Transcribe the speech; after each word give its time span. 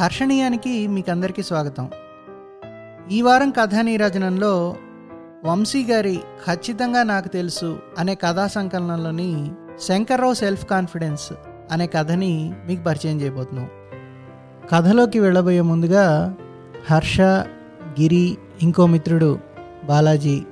హర్షణీయానికి 0.00 0.86
మీకు 0.86 1.10
అందరికీ 1.10 1.42
స్వాగతం. 1.42 1.90
ఈ 3.10 3.22
వారం 3.22 3.50
కథానీరచనంలో 3.50 4.76
వంశీ 5.44 5.84
గారి 5.84 6.20
ఖచ్చితంగా 6.46 7.02
నాకు 7.02 7.28
తెలుసు 7.28 7.78
అనే 7.98 8.14
కథా 8.14 8.46
సంకలనంలోని 8.46 9.50
శంకర్రావు 9.82 10.34
సెల్ఫ్ 10.34 10.66
కాన్ఫిడెన్స్ 10.66 11.32
అనే 11.72 11.86
కథని 11.86 12.54
మీకు 12.66 12.82
పరిచయం 12.82 13.20
చేయబోతున్నాం. 13.20 13.68
కథలోకి 14.70 15.18
వెళ్ళబోయే 15.18 15.60
ముందుగా 15.60 16.34
హర్ష 16.90 17.20
గిరి 18.00 18.38
ఇంకో 18.62 18.86
మిత్రుడు 18.86 19.38
బాలాజీ 19.84 20.42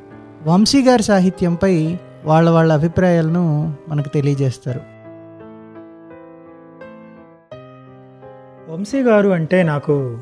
వంశీ 0.43 0.83
గారి 0.83 1.02
సాహిత్యంపై 1.02 1.98
వాళ్ళ 2.25 2.51
వాళ్ళ 2.51 2.73
అభిప్రాయాలను 2.73 3.75
మనకు 3.88 4.09
తెలియజేస్తారు. 4.09 4.90
వంశీ 8.70 9.02
గారు 9.02 9.29
అంటే 9.29 9.62
నాకు 9.62 10.20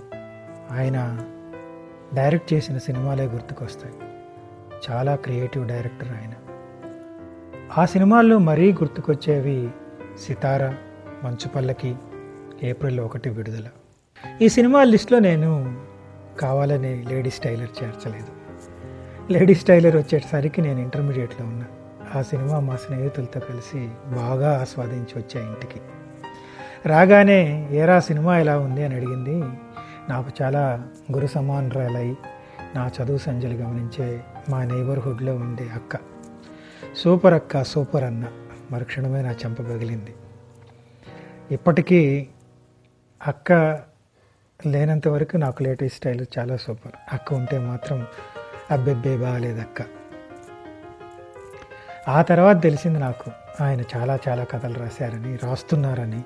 ఆయన 0.70 1.26
డైరెక్ట్ 2.14 2.52
చేసిన 2.52 2.78
సినిమాలే 2.78 3.24
గుర్తుకొస్తాయి. 3.26 3.94
చాలా 4.90 5.16
క్రియేటివ్ 5.16 5.68
డైరెక్టర్ 5.68 6.08
ఆయన. 6.08 6.32
ఆ 7.78 7.84
సినిమాల్లో 7.84 8.38
మరీ 8.38 8.72
గుర్తుకొచ్చేవి 8.72 9.70
సితార 10.26 10.74
మంచుపల్లకి 11.24 11.96
ఏప్రిల్ 12.62 13.00
ఒకటి 13.00 13.30
విడుదల. 13.30 13.68
ఈ 14.42 14.48
సినిమా 14.48 14.84
లిస్ట్లో 14.84 15.18
నేను 15.18 15.82
కావాలని 16.40 17.04
లేడీస్ 17.08 17.40
టైలర్ 17.40 17.82
చేర్చలేదు. 17.82 18.32
లేడీస్ 19.32 19.64
టైలర్ 19.64 19.96
వచ్చేసరికి 19.96 20.62
నేను 20.62 20.80
ఇంటర్మీడియట్లో 20.80 21.46
ఉన్నా. 21.46 21.66
ఆ 22.14 22.22
సినిమా 22.22 22.60
మా 22.60 22.76
స్నేహితులతో 22.76 23.40
కలిసి 23.40 23.88
బాగా 24.06 24.60
ఆస్వాదించి 24.60 25.18
వచ్చా 25.18 25.46
ఇంటికి. 25.46 25.80
రాగానే 26.86 27.68
ఏరా 27.72 28.00
సినిమా 28.00 28.38
ఎలా 28.38 28.58
ఉంది? 28.58 28.84
అని 28.84 28.94
అడిగింది. 28.94 29.58
నాకు 30.08 30.30
చాలా 30.42 30.88
గురు 31.12 31.26
సమానురాలై 31.26 32.16
నా 32.74 32.90
చదువు 33.02 33.18
సంజలు 33.18 33.54
గమనించే 33.54 34.24
మా 34.48 34.64
నైబర్హుడ్లో 34.64 35.36
ఉండే 35.36 35.68
అక్క. 35.68 35.96
సూపర్ 36.96 37.34
అక్క 37.34 37.64
సూపర్ 37.64 38.04
అన్న. 38.04 38.24
మరుక్షణమే 38.70 39.22
నా 39.22 39.30
చెంప 39.30 39.58
పగిలింది. 39.58 40.14
ఇప్పటికీ 41.50 42.28
అక్క 43.26 43.52
లేనంత 44.66 45.08
వరకు 45.08 45.36
నాకు 45.36 45.62
లేటెస్ట్ 45.62 45.98
స్టైల్ 45.98 46.26
చాలా 46.38 46.56
సూపర్. 46.56 46.92
అక్క 47.12 47.34
ఉంటే 47.34 47.58
మాత్రం 47.58 48.06
అబ్బెబ్బే 48.70 49.16
బాగాలేదు 49.16 49.60
అక్క. 49.60 49.82
ఆ 52.08 52.22
తర్వాత 52.22 52.62
తెలిసింది 52.62 52.98
నాకు 52.98 53.30
ఆయన 53.60 53.80
చాలా 53.96 54.18
చాలా 54.28 54.44
కథలు 54.44 54.74
రాశారని 54.74 55.36
రాస్తున్నారని. 55.36 56.22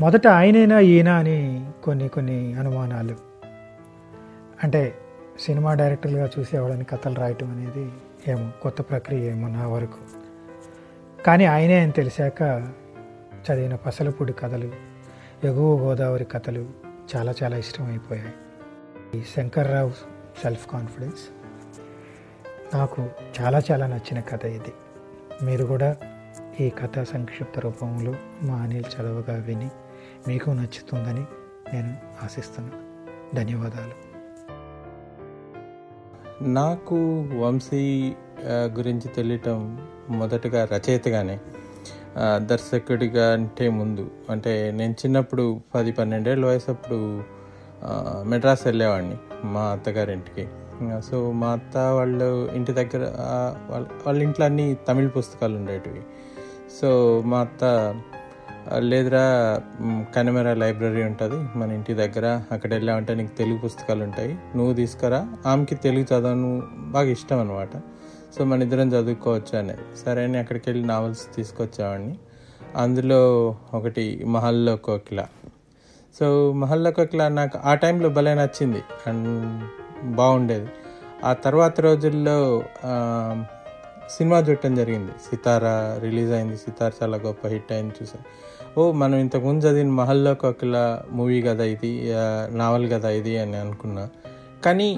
మొదట 0.00 0.26
ఆయనైనా 0.26 0.80
ఈయన 0.80 1.08
అని 1.08 1.70
కొన్ని 1.84 2.08
కొన్ని 2.08 2.54
అనుమానాలు. 2.54 3.16
అంటే 4.64 4.98
సినిమా 5.40 5.74
డైరెక్టర్గా 5.74 6.30
చూసేవాళ్ళని 6.38 6.84
కథలు 6.84 7.14
రాయటం 7.14 7.50
అనేది 7.50 7.92
ఏమో 8.28 8.50
కొత్త 8.62 8.82
ప్రక్రియ 8.82 9.30
ఏమో 9.30 9.48
నా 9.48 9.68
వరకు. 9.68 9.98
కానీ 11.22 11.44
ఆయనే 11.44 11.80
అని 11.80 11.92
తెలిసాక 11.92 12.72
చదివిన 13.42 13.74
పసలపూడి 13.74 14.32
కథలు 14.32 14.72
ఎగువ 15.44 15.78
గోదావరి 15.78 16.24
కథలు 16.24 16.66
చాలా 17.16 17.34
చాలా 17.42 17.56
ఇష్టమైపోయాయి. 17.56 18.32
ఈ 19.20 19.22
శంకర్రావు 19.36 19.90
సెల్ఫ్ 20.42 20.66
కాన్ఫిడెన్స్ 20.72 21.18
నాకు 22.74 23.06
చాలా 23.40 23.62
చాలా 23.70 23.86
నచ్చిన 23.86 24.20
కథ 24.20 24.44
ఇది. 24.44 24.72
మీరు 25.44 25.64
కూడా 25.64 25.96
ఈ 26.60 26.64
కథ 26.70 27.02
సంక్షిప్త 27.02 27.58
రూపంలో 27.58 28.14
మా 28.42 28.54
అనిల్ 28.54 28.84
చదవగా 28.94 29.34
విని 29.46 29.68
మీకు 30.28 30.50
నచ్చుతుందని 30.50 31.24
నేను 31.74 31.92
ఆశిస్తున్నాను 32.24 32.82
ధన్యవాదాలు. 33.36 33.96
నాకు 36.52 36.98
వంశీ 37.40 38.14
గురించి 38.48 39.08
తెలియటం 39.08 39.78
మొదటగా 40.10 40.64
రచయితగానే 40.64 41.38
దర్శకుడిగా 42.36 43.32
అంటే 43.32 43.68
ముందు 43.68 44.10
అంటే 44.30 44.70
నేను 44.70 44.92
చిన్నప్పుడు 44.92 45.60
పది 45.74 45.92
పన్నెండేళ్ళ 45.92 46.46
వయసు 46.46 46.70
అప్పుడు 46.70 47.22
మెడ్రాస్ 48.28 48.66
వెళ్ళేవాడిని 48.66 49.16
మా 49.44 49.64
అత్తగారింటికి. 49.64 50.44
సో 51.10 51.32
మా 51.32 51.48
అత్త 51.52 51.76
వాళ్ళు 51.76 52.50
ఇంటి 52.52 52.72
దగ్గర 52.72 53.02
వాళ్ళ 53.70 53.86
వాళ్ళ 54.06 54.22
ఇంట్లో 54.22 54.44
అన్ని 54.46 54.76
తమిళ 54.88 55.08
పుస్తకాలు 55.08 55.56
ఉండేటివి. 55.56 56.02
సో 56.72 56.88
మా 57.24 57.40
అత్త 57.40 57.64
లేదురా 58.84 59.22
మ్, 59.82 60.02
లైబ్రరీ 60.58 61.02
ఉంటుంది 61.02 61.58
మన 61.58 61.70
ఇంటి 61.72 61.94
దగ్గర 61.94 62.26
అక్కడ 62.50 62.70
వెళ్ళామంటే 62.74 63.14
నీకు 63.14 63.32
తెలుగు 63.32 63.58
పుస్తకాలు 63.58 64.02
ఉంటాయి 64.04 64.32
నువ్వు 64.56 64.72
తీసుకురా 64.72 65.20
ఆమెకి 65.46 65.74
తెలుగు 65.76 66.04
చదవను 66.04 66.50
బాగా 66.90 67.08
ఇష్టం 67.08 67.40
అనమాట 67.40 67.72
సో 68.34 68.44
మన 68.44 68.62
ఇద్దరం 68.62 68.88
చదువుకోవచ్చు 68.88 69.58
అనేది 69.58 69.84
సరే 69.96 70.24
అని 70.24 70.38
అక్కడికి 70.38 70.70
వెళ్ళి 70.70 70.86
నావల్స్ 70.86 71.36
తీసుకొచ్చావాడిని. 71.36 72.14
అందులో 72.76 73.18
ఒకటి 73.72 74.04
మహల్లో 74.26 74.76
కోకిల. 74.78 75.20
సో 76.14 76.26
మహల్లో 76.52 76.90
కోకిల 76.90 77.28
నాకు 77.32 77.58
ఆ 77.64 77.74
టైంలో 77.74 78.08
భలే 78.08 78.34
నచ్చింది 78.34 78.80
అండ్ 79.06 79.28
బాగుండేది. 80.16 80.70
ఆ 81.24 81.32
తర్వాత 81.42 81.80
రోజుల్లో 81.80 82.38
సినిమా 84.14 84.38
చూడటం 84.46 84.72
జరిగింది. 84.80 85.12
సితారా 85.26 85.74
రిలీజ్ 86.04 86.32
అయింది. 86.36 86.56
సితార 86.64 86.90
చాలా 87.00 87.16
గొప్ప 87.26 87.42
హిట్ 87.52 87.70
అయింది 87.76 87.94
చూసాను 87.98 88.26
ఓ 88.78 88.82
మనం 89.00 89.16
ఇంతకుముందు 89.24 89.62
చదివిన 89.64 89.92
మహల్లో 90.00 90.32
కోకిల 90.42 90.76
మూవీ 91.18 91.38
కదా 91.42 91.64
ఇది 91.72 91.90
నావల్ 92.60 92.86
కదా 92.92 93.08
ఇది 93.18 93.32
అని 93.38 93.56
అనుకున్నా. 93.62 94.04
కానీ 94.64 94.88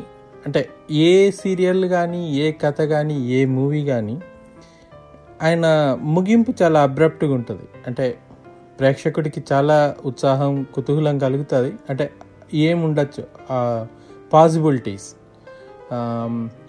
అంటే 0.47 0.60
ఏ 1.06 1.10
సీరియల్ 1.41 1.84
కానీ 1.94 2.20
ఏ 2.44 2.47
కథ 2.62 2.80
కానీ 2.92 3.16
ఏ 3.38 3.41
మూవీ 3.56 3.82
కానీ 3.84 4.16
ఆయన 5.42 5.66
ముగింపు 6.14 6.52
చాలా 6.62 6.78
అబ్రప్ట్గా 6.88 7.32
ఉంటుంది. 7.38 7.66
అంటే 7.86 8.06
ప్రేక్షకుడికి 8.78 9.41
చాలా 9.52 9.78
ఉత్సాహం 10.10 10.52
కుతూహలం 10.75 11.16
కలుగుతుంది. 11.25 11.72
అంటే 11.91 12.06
ఏముండొచ్చు? 12.69 13.25
పాసిబిలిటీస్ 14.32 15.08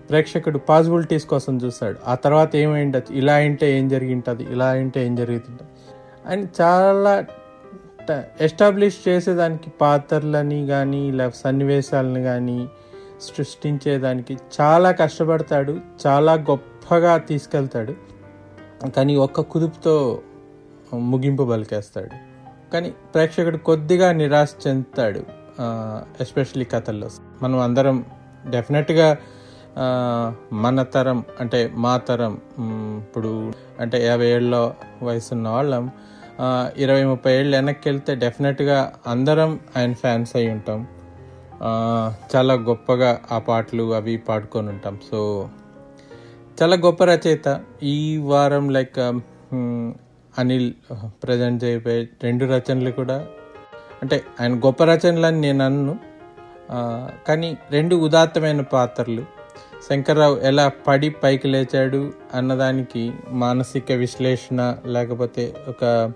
ప్రేక్షకుడు 0.09 0.57
పాసిబిలిటీస్ 0.57 1.25
కోసం 1.25 1.57
చూస్తాడు. 1.57 1.97
ఆ 2.07 2.15
తర్వాత 2.15 2.55
ఏమైండొచ్చు? 2.55 3.15
ఇలా 3.15 3.33
అంటే 3.33 3.77
ఏం 3.77 3.87
జరిగి 3.89 4.13
ఉంటుంది 4.13 4.43
ఇలా 4.43 4.67
అంటే 4.69 5.05
ఏం 5.05 5.15
జరుగుతుంటుంది? 5.15 5.71
అండ్ 6.25 6.49
చాలా 6.61 7.25
ఎస్టాబ్లిష్ 8.41 9.07
చేసేదానికి 9.07 9.69
పాత్రలని 9.81 10.67
కానీ 10.67 11.11
లేకపోతే 11.11 11.37
సన్నివేశాలని 11.43 12.23
కానీ 12.23 12.67
సృష్టించేదానికి 13.21 14.37
చాలా 14.61 14.91
కష్టపడతాడు. 14.91 15.79
చాలా 16.07 16.33
గొప్పగా 16.33 17.17
తీసుకెళ్తాడు. 17.17 17.93
కానీ 18.95 19.15
ఒక్క 19.15 19.41
కుదుపుతో 19.41 20.21
ముగింపు 20.93 21.43
బలికేస్తాడు 21.43 22.35
కానీ 22.73 22.89
ప్రేక్షకుడు 22.89 23.57
కొద్దిగా 23.57 24.11
నిరాశ 24.11 24.53
చెందుతాడు 24.67 25.21
ఎస్పెషలీ 26.21 26.65
కథల్లో. 26.65 27.09
మనం 27.41 27.59
అందరం 27.59 28.05
డెఫినెట్గా 28.49 29.17
మన 30.53 30.83
తరం 30.83 31.23
అంటే 31.39 31.71
మా 31.75 31.97
తరం 31.97 32.41
ఇప్పుడు 32.99 33.53
అంటే 33.79 34.05
యాభై 34.05 34.27
ఏళ్ళ 34.27 34.55
వయసు 35.03 35.33
ఉన్న 35.33 35.47
వాళ్ళం 35.49 35.91
ఇరవై 36.77 37.03
ముప్పై 37.03 37.31
ఏళ్ళు 37.33 37.55
వెనక్కి 37.55 37.89
వెళ్తే 37.89 38.15
డెఫినెట్గా 38.15 38.93
అందరం 39.07 39.59
ఆయన 39.77 39.93
ఫ్యాన్స్ 39.93 40.35
అయి 40.35 40.51
ఉంటాం. 40.51 40.87
చాలా 42.35 42.53
గొప్పగా 42.53 43.19
ఆ 43.31 43.39
పాటలు 43.39 43.93
అవి 43.93 44.17
పాడుకొని 44.17 44.69
ఉంటాం. 44.69 44.99
సో 45.11 45.49
చాలా 46.61 46.75
గొప్ప 46.75 47.03
రచయిత. 47.03 47.61
ఈ 47.83 48.17
వారం 48.17 48.69
లైక్ 48.69 48.99
అనిల్ 50.39 50.73
ప్రజెంట్ 51.23 51.63
చేయబోయే 51.63 52.09
రెండు 52.23 52.45
రచనలు 52.45 52.91
కూడా. 52.91 53.25
అంటే 54.01 54.23
ఆయన 54.41 54.59
గొప్ప 54.59 54.83
రచనలు 54.83 55.25
అని 55.25 55.41
నేను 55.41 55.65
అన్ను. 55.65 55.99
కానీ 57.27 57.57
రెండు 57.71 57.95
ఉదాత్తమైన 57.95 58.61
పాత్రలు. 58.61 59.34
శంకర్రావు 59.89 60.37
ఎలా 60.37 60.67
పడి 60.67 61.09
పైకి 61.09 61.47
లేచాడు 61.47 62.13
అన్నదానికి 62.33 63.13
మానసిక 63.29 63.91
విశ్లేషణ 63.91 64.77
లేకపోతే 64.85 65.53
ఒక 65.67 66.11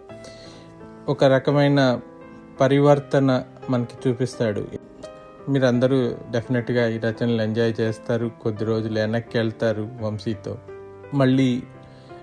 ఒక 1.09 1.23
రకమైన 1.23 1.99
పరివర్తన 2.61 3.43
మనకి 3.69 4.09
చూపిస్తాడు. 4.09 4.65
మీరందరూ 5.49 6.11
డెఫినెట్గా 6.31 6.87
ఈ 6.87 6.97
రచనలు 6.97 7.41
ఎంజాయ్ 7.41 7.73
చేస్తారు. 7.81 8.31
కొద్ది 8.41 8.65
రోజులు 8.65 8.99
వెనక్కి 8.99 9.37
వెళ్తారు 9.37 9.89
వంశీతో. 10.01 10.57
మళ్ళీ 11.13 11.63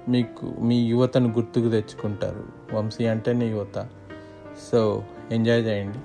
మీకు 0.09 0.55
మీ 0.61 0.87
యువతను 0.87 1.29
గుర్తుకు 1.29 1.71
తెచ్చుకుంటారు. 1.71 2.45
వంశీ 2.75 3.07
అంటేనే 3.07 3.51
యువత. 3.51 3.87
సో 4.73 5.05
ఎంజాయ్ 5.33 5.65
చేయండి. 5.65 5.99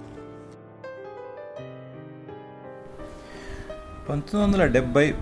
పంతొమ్మిది 4.11 4.63
వందల 4.63 4.73
డెబ్బై 4.73 5.13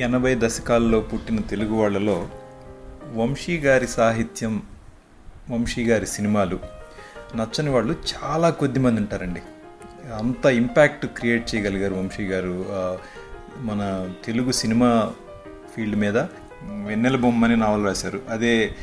ఎనభై 0.00 0.36
దశకాల్లో 0.38 1.00
పుట్టిన 1.00 1.40
తెలుగు 1.40 1.74
వాళ్ళలో 1.74 2.28
వంశీ 3.14 3.58
గారి 3.58 3.88
సాహిత్యం 3.88 4.62
వంశీ 5.50 5.84
గారి 5.84 6.06
సినిమాలు 6.06 6.58
నచ్చని 7.36 7.70
వాళ్ళు 7.70 7.92
చాలా 7.92 8.50
కొద్ది 8.50 8.78
మంది 8.78 9.00
ఉంటారండి. 9.00 9.42
అంత 10.14 10.46
ఇంపాక్ట్ 10.46 11.06
క్రియేట్ 11.06 11.54
చేయగలిగారు 11.54 11.94
వంశీ 11.94 12.24
గారు 12.24 12.66
మన 13.56 14.10
తెలుగు 14.24 14.52
సినిమా 14.52 15.12
ఫీల్డ్ 15.76 15.96
మీద. 15.96 16.16
వెన్నెల 16.62 17.16
బొమ్మ 17.16 17.44
అనే 17.44 17.54
నావల్ 17.54 17.86
రాశారు. 17.86 18.20
అదే 18.30 18.74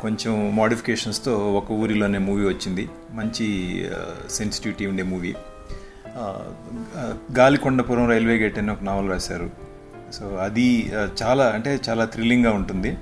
కొంచెం 0.00 0.56
మోడిఫికేషన్స్తో 0.56 1.54
ఒక 1.54 1.70
ఊరిలోనే 1.72 2.18
మూవీ 2.18 2.48
వచ్చింది. 2.48 2.88
మంచి 3.12 3.46
సెన్సిటివిటీ 4.30 4.86
ఉండే 4.86 5.02
మూవీ. 5.02 5.34
గాలికొండపురం 7.36 8.08
రైల్వే 8.08 8.36
గేట్ 8.36 8.58
అని 8.58 8.70
ఒక 8.70 8.82
నావల్ 8.82 9.10
రాశారు. 9.10 9.50
సో 10.12 10.24
అది 10.36 10.92
చాలా 11.22 11.44
అంటే 11.46 11.80
చాలా 11.88 12.04
థ్రిల్లింగ్గా 12.04 12.52
ఉంటుంది. 12.52 12.96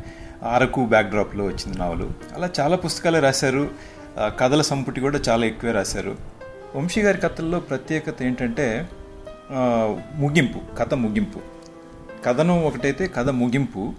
అరకు 0.52 0.87
బ్యాక్డ్రాప్లో 0.87 1.44
వచ్చింది 1.44 1.78
నావలు. 1.78 2.10
అలా 2.34 2.50
చాలా 2.60 2.76
పుస్తకాలు 2.76 3.19
రాశారు. 3.19 3.70
కథల 4.40 4.62
సంపుటి 4.62 5.00
కూడా 5.00 5.20
చాలా 5.28 5.46
ఎక్కువే 5.46 5.72
రాశారు. 5.72 6.16
వంశీ 6.76 7.02
గారి 7.02 7.19
కథల్లో 7.19 7.60
ప్రత్యేకత 7.60 8.22
ఏంటంటే 8.22 8.88
ముగింపు 10.14 10.60
కథ 10.78 10.94
ముగింపు. 10.94 11.40
కథనం 12.26 12.64
ఒకటైతే 12.64 13.06
కథ 13.06 13.28
ముగింపు. 13.28 13.93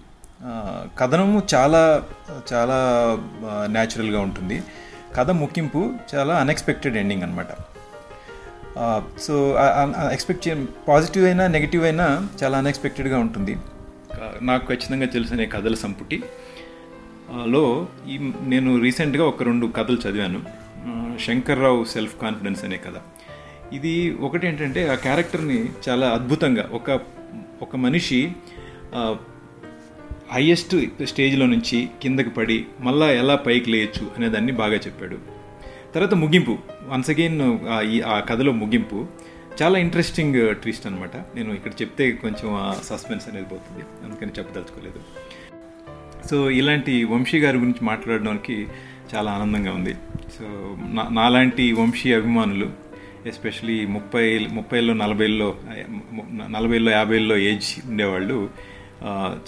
కథనము 0.98 1.42
చాలా 1.54 2.02
చాలా 2.52 2.78
న్యాచురల్గా 3.70 4.20
ఉంటుంది. 4.20 4.62
కథ 5.16 5.30
ముగింపు 5.30 5.90
చాలా 6.14 6.34
అన్ఎక్స్పెక్టెడ్ 6.36 6.96
ఎండింగ్ 6.96 7.22
అనమాట 7.22 7.50
సో 9.20 9.56
ఎక్స్పెక్ట్ 10.12 10.48
చే 10.48 10.66
పాజిటివ్ 10.88 11.24
అయినా 11.24 11.46
నెగిటివ్ 11.46 11.84
అయినా 11.84 12.28
చాలా 12.42 12.58
అన్ఎక్స్పెక్టెడ్గా 12.58 13.18
ఉంటుంది. 13.18 13.56
నాకు 14.42 14.66
ఖచ్చితంగా 14.66 15.06
తెలిసిన 15.06 15.44
కథల 15.44 15.74
సంపుటి. 15.74 16.22
లో 17.46 17.88
ఈ 18.08 18.32
నేను 18.42 18.80
రీసెంట్గా 18.80 19.24
ఒక 19.26 19.42
రెండు 19.42 19.66
కథలు 19.66 19.98
చదివాను. 20.06 20.40
శంకర్రావు 21.20 21.84
సెల్ఫ్ 21.84 22.14
కాన్ఫిడెన్స్ 22.22 22.64
అనే 22.64 22.76
కథ. 22.76 22.96
ఇది 23.74 23.94
ఒకటి 24.20 24.46
ఏంటంటే 24.46 24.88
ఆ 24.88 24.94
క్యారెక్టర్ని 24.94 25.68
చాలా 25.88 26.06
అద్భుతంగా 26.10 26.68
ఒక 26.72 27.00
ఒక 27.62 27.76
మనిషి 27.76 28.32
హయ్యెస్ట్ 30.32 30.76
స్టేజ్లో 31.06 31.46
నుంచి 31.46 31.88
కిందకి 32.02 32.30
పడి 32.30 32.64
మళ్ళా 32.80 33.10
ఎలా 33.10 33.36
పైకి 33.36 33.70
లేయచ్చు 33.70 34.10
అనేదాన్ని 34.16 34.52
బాగా 34.52 34.74
చెప్పాడు. 34.74 35.39
తర్వాత 35.94 36.14
ముగింపు. 36.14 36.54
వన్స్ 36.88 37.10
అగైన్ 37.10 37.40
ఈ 37.92 37.96
ఆ 38.12 38.16
కథలో 38.28 38.52
ముగింపు. 38.62 38.98
చాలా 39.60 39.76
ఇంట్రెస్టింగ్ 39.84 40.38
ట్విస్ట్ 40.54 40.86
అనమాట 40.86 41.16
నేను 41.36 41.50
ఇక్కడ 41.52 41.72
చెప్తే 41.82 42.04
కొంచెం 42.22 42.48
సస్పెన్స్ 42.90 43.24
అనేది 43.28 43.48
పోతుంది. 43.52 43.82
అందుకని 44.04 44.32
చెప్పదలుచుకోలేదు. 44.38 45.00
సో 46.28 46.50
ఇలాంటి 46.50 46.94
వంశీ 47.04 47.38
గారి 47.38 47.58
గురించి 47.58 47.82
మాట్లాడడానికి 47.84 48.56
చాలా 49.14 49.28
ఆనందంగా 49.36 49.72
ఉంది. 49.78 49.94
సో 50.36 50.44
నా 50.96 51.04
నాలాంటి 51.12 51.64
వంశీ 51.72 52.08
అభిమానులు 52.12 52.68
ఎస్పెషలీ 53.28 53.78
ముప్పై 53.86 54.26
ముప్పైలో 54.52 54.92
నలభైలో 54.94 55.48
నలభైలో 56.56 56.90
యాభైలో 56.92 57.36
ఏజ్ 57.36 57.70
ఉండేవాళ్ళు 57.88 58.36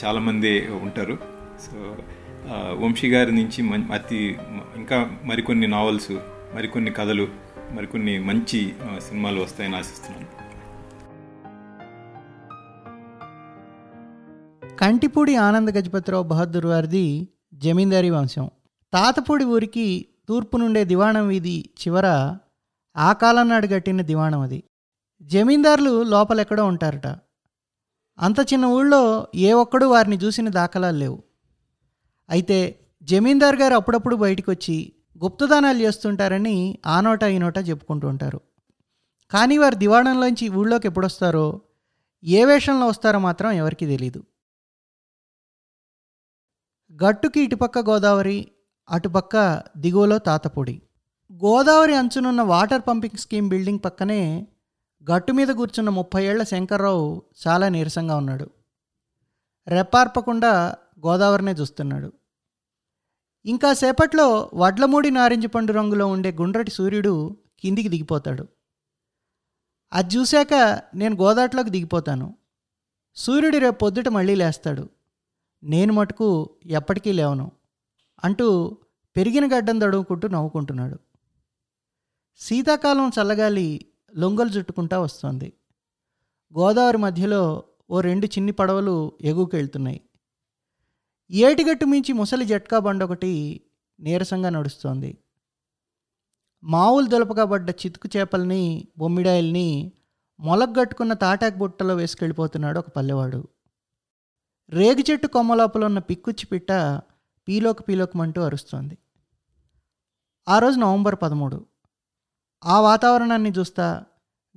చాలామంది 0.03 0.53
ఉంటారు. 0.83 1.17
సో 1.67 1.79
వంశీ 2.51 3.11
గారి 3.11 3.33
నుంచి 3.33 3.93
అతి 3.93 4.39
ఇంకా 4.77 5.19
మరికొన్ని 5.25 5.67
నావల్స్ 5.67 6.13
మరికొన్ని 6.55 6.91
కథలు 6.91 7.29
మరికొన్ని 7.71 8.19
మంచి 8.19 8.75
సినిమాలు 8.99 9.41
వస్తాయని 9.41 9.77
ఆశిస్తున్నాను. 9.77 10.43
కంటిపూడి 14.77 15.37
ఆనంద 15.37 15.69
గజపతిరావు 15.69 16.23
బహదూర్ 16.23 16.67
వారిది 16.67 17.29
జమీందారీ 17.55 18.11
వంశం. 18.11 18.51
తాతపూడి 18.93 19.45
ఊరికి 19.45 20.09
తూర్పు 20.29 20.57
నుండే 20.57 20.85
దివాణం 20.85 21.29
వీధి 21.29 21.71
చివర 21.81 22.37
ఆ 22.97 23.13
కాలం 23.13 23.49
నాడు 23.49 23.67
కట్టిన 23.67 24.03
దివాణం 24.03 24.41
అది. 24.41 24.65
జమీందారులు 25.23 26.03
లోపలెక్కడో 26.03 26.65
ఉంటారట. 26.67 27.07
అంత 28.19 28.53
చిన్న 28.53 28.67
ఊళ్ళో 28.67 29.27
ఏ 29.35 29.53
ఒక్కడూ 29.53 29.89
వారిని 29.89 30.17
చూసిన 30.17 30.49
దాఖలాలు 30.49 30.97
లేవు. 30.97 31.23
అయితే 32.31 32.79
జమీందార్ 33.03 33.57
గారు 33.57 33.75
అప్పుడప్పుడు 33.75 34.17
బయటకు 34.17 34.51
వచ్చి 34.51 34.93
గుప్తదానాలు 35.25 35.79
చేస్తుంటారని 35.79 36.79
ఆ 36.87 37.01
నోట 37.01 37.23
ఈ 37.23 37.39
నోట 37.39 37.59
చెప్పుకుంటూ 37.59 38.09
ఉంటారు. 38.09 38.41
కానీ 39.31 39.59
వారు 39.59 39.75
దివాణంలోంచి 39.75 40.49
ఊళ్ళోకి 40.49 40.87
ఎప్పుడొస్తారో 40.87 41.61
ఏ 42.25 42.45
వేషంలో 42.45 42.87
వస్తారో 42.87 43.19
మాత్రం 43.19 43.53
ఎవరికీ 43.53 43.87
తెలీదు. 43.87 44.25
గట్టుకి 47.05 47.41
ఇటుపక్క 47.41 47.79
గోదావరి 47.79 48.49
అటుపక్క 48.91 49.63
దిగువలో 49.77 50.19
తాతపూడి. 50.19 50.83
గోదావరి 51.33 51.95
అంచునున్న 51.95 52.43
వాటర్ 52.43 52.83
పంపింగ్ 52.89 53.19
స్కీమ్ 53.19 53.49
బిల్డింగ్ 53.49 53.79
పక్కనే 53.85 54.47
గట్టు 55.11 55.33
మీద 55.33 55.49
కూర్చున్న 55.49 55.91
ముప్పై 55.91 56.25
ఏళ్ళ 56.25 56.43
శంకర్రావు 56.43 57.23
చాలా 57.47 57.69
నీరసంగా 57.69 58.17
ఉన్నాడు. 58.17 58.51
రెప్పార్పకుండా 59.69 60.77
గోదావరినే 61.07 61.53
చూస్తున్నాడు. 61.53 62.13
ఇంకా 63.45 63.73
సేపట్లో 63.73 64.51
వడ్లమూడి 64.55 65.11
నారింజ 65.11 65.47
పండు 65.47 65.73
రంగులో 65.73 66.07
ఉండే 66.07 66.33
గుండ్రటి 66.33 66.71
సూర్యుడు 66.71 67.37
కిందికి 67.61 67.89
దిగిపోతాడు. 67.89 68.49
అది 69.93 70.17
చూశాక 70.17 70.83
నేను 70.95 71.17
గోదాట్లోకి 71.17 71.71
దిగిపోతాను. 71.71 72.37
సూర్యుడు 73.15 73.59
రేపు 73.59 73.79
పొద్దుట 73.79 74.09
మళ్ళీ 74.09 74.35
లేస్తాడు. 74.35 74.89
నేను 75.63 75.93
మటుకు 75.93 76.51
ఎప్పటికీ 76.67 77.13
లేవను 77.13 77.53
అంటూ 78.25 78.79
పెరిగిన 79.17 79.47
గడ్డం 79.47 79.81
దడువుకుంటూ 79.81 80.29
నవ్వుకుంటున్నాడు. 80.29 80.99
శీతాకాలం 82.39 83.09
చల్లగాలి 83.09 83.87
లొంగలు 84.17 84.49
చుట్టుకుంటా 84.49 84.99
వస్తోంది. 84.99 85.53
గోదావరి 86.59 86.99
మధ్యలో 86.99 87.65
ఓ 87.91 88.01
రెండు 88.01 88.27
చిన్ని 88.27 88.53
పడవలు 88.53 89.13
ఎగుకెళ్తున్నాయి 89.21 90.01
ఏటిగట్టు 91.31 91.85
మించి 91.85 92.13
ముసలి 92.13 92.45
జట్కా 92.45 92.79
బండ 92.79 93.03
ఒకటి 93.03 93.61
నీరసంగా 94.01 94.51
నడుస్తోంది. 94.51 95.19
మావులు 96.65 97.07
దొలపకబడ్డ 97.07 97.71
చితుకు 97.71 98.09
చేపల్ని 98.17 98.89
బొమ్మిడాయిల్ని 98.99 99.93
మొలగట్టుకున్న 100.41 101.13
తాటాకు 101.13 101.59
బుట్టలో 101.59 101.97
వేసుకెళ్ళిపోతున్నాడు 101.97 102.79
ఒక 102.79 102.89
పల్లెవాడు. 102.89 103.49
రేగి 104.71 105.05
చెట్టు 105.11 105.27
కొమ్మ 105.27 105.55
లోపల 105.55 105.85
ఉన్న 105.85 105.99
పిక్కుచ్చి 105.99 106.47
పిట్ట 106.47 106.73
పీలోకి 107.49 107.83
పీలోకమంటూ 107.83 108.43
అరుస్తోంది. 108.43 108.99
ఆ 110.49 110.59
రోజు 110.59 110.79
నవంబర్ 110.79 111.17
పదమూడు. 111.23 111.67
ఆ 112.65 112.81
వాతావరణాన్ని 112.81 113.53
చూస్తా 113.59 114.05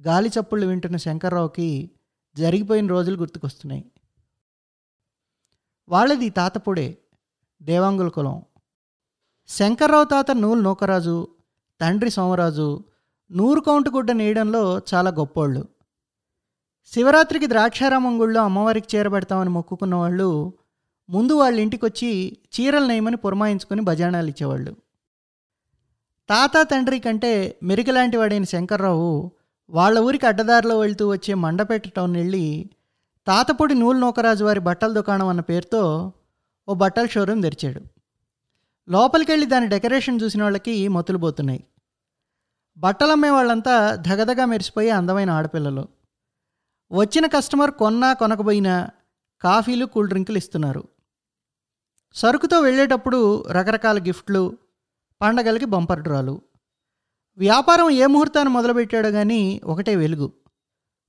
గాలి 0.02 0.30
చప్పుళ్ళు 0.30 0.68
వింటున్న 0.68 0.98
శంకర్రావుకి 0.98 1.92
జరిగిపోయిన 2.38 2.88
రోజులు 2.88 3.18
గుర్తుకొస్తున్నాయి. 3.18 3.92
వాళ్ళది 5.90 6.30
తాతపుడే 6.30 6.98
దేవాంగుల 7.62 8.08
కులం. 8.08 8.42
శంకర్రావు 9.48 10.04
తాత 10.04 10.32
నూలు 10.32 10.62
నూకరాజు 10.62 11.28
తండ్రి 11.82 12.10
సోమరాజు 12.10 12.84
నూరు 13.32 13.60
కౌంటు 13.60 13.90
గుడ్డ 13.90 14.12
నేయడంలో 14.12 14.82
చాలా 14.94 15.10
గొప్పోళ్ళు. 15.10 15.66
శివరాత్రికి 16.94 17.48
ద్రాక్షారామం 17.48 18.22
గుళ్ళో 18.22 18.42
అమ్మవారికి 18.42 18.98
చేరబెడతామని 18.98 19.50
మొక్కుకున్న 19.50 19.96
వాళ్ళు 19.96 20.54
ముందు 21.10 21.34
వాళ్ళ 21.34 21.60
ఇంటికి 21.60 21.86
వచ్చి 21.86 22.38
చీరలు 22.56 22.86
నేయమని 22.86 23.18
పురమాయించుకొని 23.18 23.82
బజానాలు 23.82 24.28
ఇచ్చేవాళ్ళు. 24.28 24.72
తాత 26.30 26.68
తండ్రి 26.72 27.00
కంటే 27.00 27.58
మెరికలాంటి 27.64 28.18
వాడైన 28.18 28.44
శంకర్రావు 28.44 29.32
వాళ్ళ 29.70 30.00
ఊరికి 30.00 30.26
అడ్డదారిలో 30.26 30.80
వెళ్తూ 30.80 31.10
వచ్చే 31.10 31.34
మండపేట 31.34 31.88
టౌన్ 31.88 32.16
వెళ్ళి 32.16 32.70
తాతపొడి 33.28 33.74
నూలు 33.74 33.98
నూకరాజు 33.98 34.46
వారి 34.46 34.60
బట్టల 34.60 34.94
దుకాణం 34.94 35.28
అన్న 35.28 35.42
పేరుతో 35.42 36.14
ఓ 36.68 36.74
బట్టల 36.74 37.06
షోరూమ్ 37.06 37.44
తెరిచాడు. 37.44 37.82
లోపలికి 38.90 39.32
వెళ్ళి 39.32 39.48
దాని 39.48 39.68
డెకరేషన్ 39.68 40.20
చూసిన 40.24 40.44
వాళ్ళకి 40.44 40.88
మొతులు 40.88 41.18
పోతున్నాయి. 41.18 41.64
బట్టలు 42.78 43.12
అమ్మే 43.12 43.30
వాళ్ళంతా 43.30 43.96
ధగధగా 43.96 44.46
మెరిసిపోయే 44.46 44.90
అందమైన 44.90 45.30
ఆడపిల్లలు. 45.30 45.88
వచ్చిన 46.92 47.26
కస్టమర్ 47.26 47.72
కొన్నా 47.72 48.14
కొనకపోయినా 48.14 48.90
కాఫీలు 49.42 49.86
కూల్ 49.86 50.08
డ్రింకులు 50.08 50.38
ఇస్తున్నారు. 50.38 50.84
సరుకుతో 52.14 52.60
వెళ్ళేటప్పుడు 52.60 53.48
రకరకాల 53.48 54.00
గిఫ్ట్లు 54.00 54.58
పండగలకి 55.22 55.66
బంపర్ 55.66 56.02
డ్రాలు. 56.02 56.42
వ్యాపారం 57.38 57.90
ఏ 57.90 58.06
ముహూర్తాన్ని 58.06 58.54
మొదలుపెట్టాడో 58.54 59.12
కానీ 59.12 59.62
ఒకటే 59.64 59.96
వెలుగు. 59.96 60.32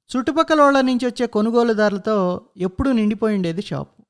చుట్టుపక్కల 0.07 0.61
వాళ్ళ 0.61 0.81
నుంచి 0.81 1.07
వచ్చే 1.07 1.27
కొనుగోలుదారులతో 1.27 2.41
ఎప్పుడూ 2.57 2.93
నిండిపోయిండేది 2.93 3.63
షాపు. 3.63 4.03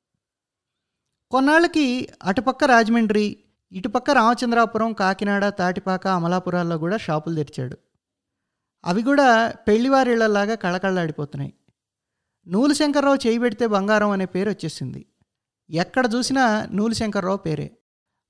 కొన్నాళ్ళకి 1.30 2.08
అటుపక్క 2.22 2.64
రాజమండ్రి 2.64 3.36
ఇటుపక్క 3.72 4.10
రామచంద్రాపురం 4.10 4.92
కాకినాడ 4.92 5.48
తాటిపాక 5.48 6.06
అమలాపురాల్లో 6.06 6.78
కూడా 6.78 6.96
షాపులు 6.96 7.34
తెరిచాడు. 7.34 7.76
అవి 8.84 9.02
కూడా 9.02 9.50
పెళ్ళివారిళ్ళలాగా 9.50 10.54
కళకళలాడిపోతున్నాయి. 10.54 11.54
నూలు 12.48 12.74
శంకర్రావు 12.74 13.26
చేయి 13.26 13.38
పెడితే 13.38 13.66
బంగారం 13.66 14.10
అనే 14.10 14.26
పేరు 14.26 14.50
వచ్చేసింది. 14.50 15.06
ఎక్కడ 15.70 16.10
చూసినా 16.14 16.66
నూలు 16.72 16.94
శంకర్రావు 16.94 17.36
పేరే. 17.36 17.70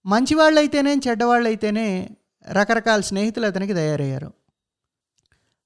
మంచివాళ్ళైతేనే 0.06 1.00
చెడ్డవాళ్ళైతేనే 1.08 2.16
రకరకాల 2.52 3.00
స్నేహితులు 3.00 3.46
అతనికి 3.46 3.74
తయారయ్యారు. 3.74 4.32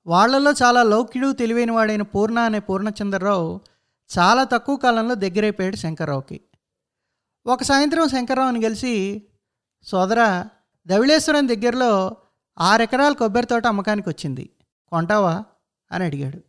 వాళ్ళలో 0.07 0.51
చాలా 0.51 0.83
లౌక్యుడు 0.83 1.33
తెలివైన 1.33 1.71
వాడైన 1.71 2.03
పూర్ణ 2.03 2.39
అనే 2.39 2.59
పూర్ణచంద్రరావు 2.59 3.61
చాలా 4.19 4.45
తక్కువ 4.45 4.77
కాలంలో 4.77 5.15
దగ్గరైపోయాడు 5.15 5.77
శంకర్రావుకి. 5.77 6.41
ఒక 7.47 7.63
సాయంత్రం 7.63 8.09
శంకర్రావుని 8.09 8.63
కలిసి 8.63 9.23
సోదరా 9.83 10.49
ధవిళేశ్వరం 10.87 11.49
దగ్గరలో 11.49 12.17
ఆరెకరాల 12.59 13.13
కొబ్బరి 13.13 13.47
తోట 13.47 13.67
అమ్మకానికి 13.67 14.09
వచ్చింది. 14.09 14.51
కొంటావా? 14.89 15.45
అని 15.93 16.05
అడిగాడు. 16.05 16.41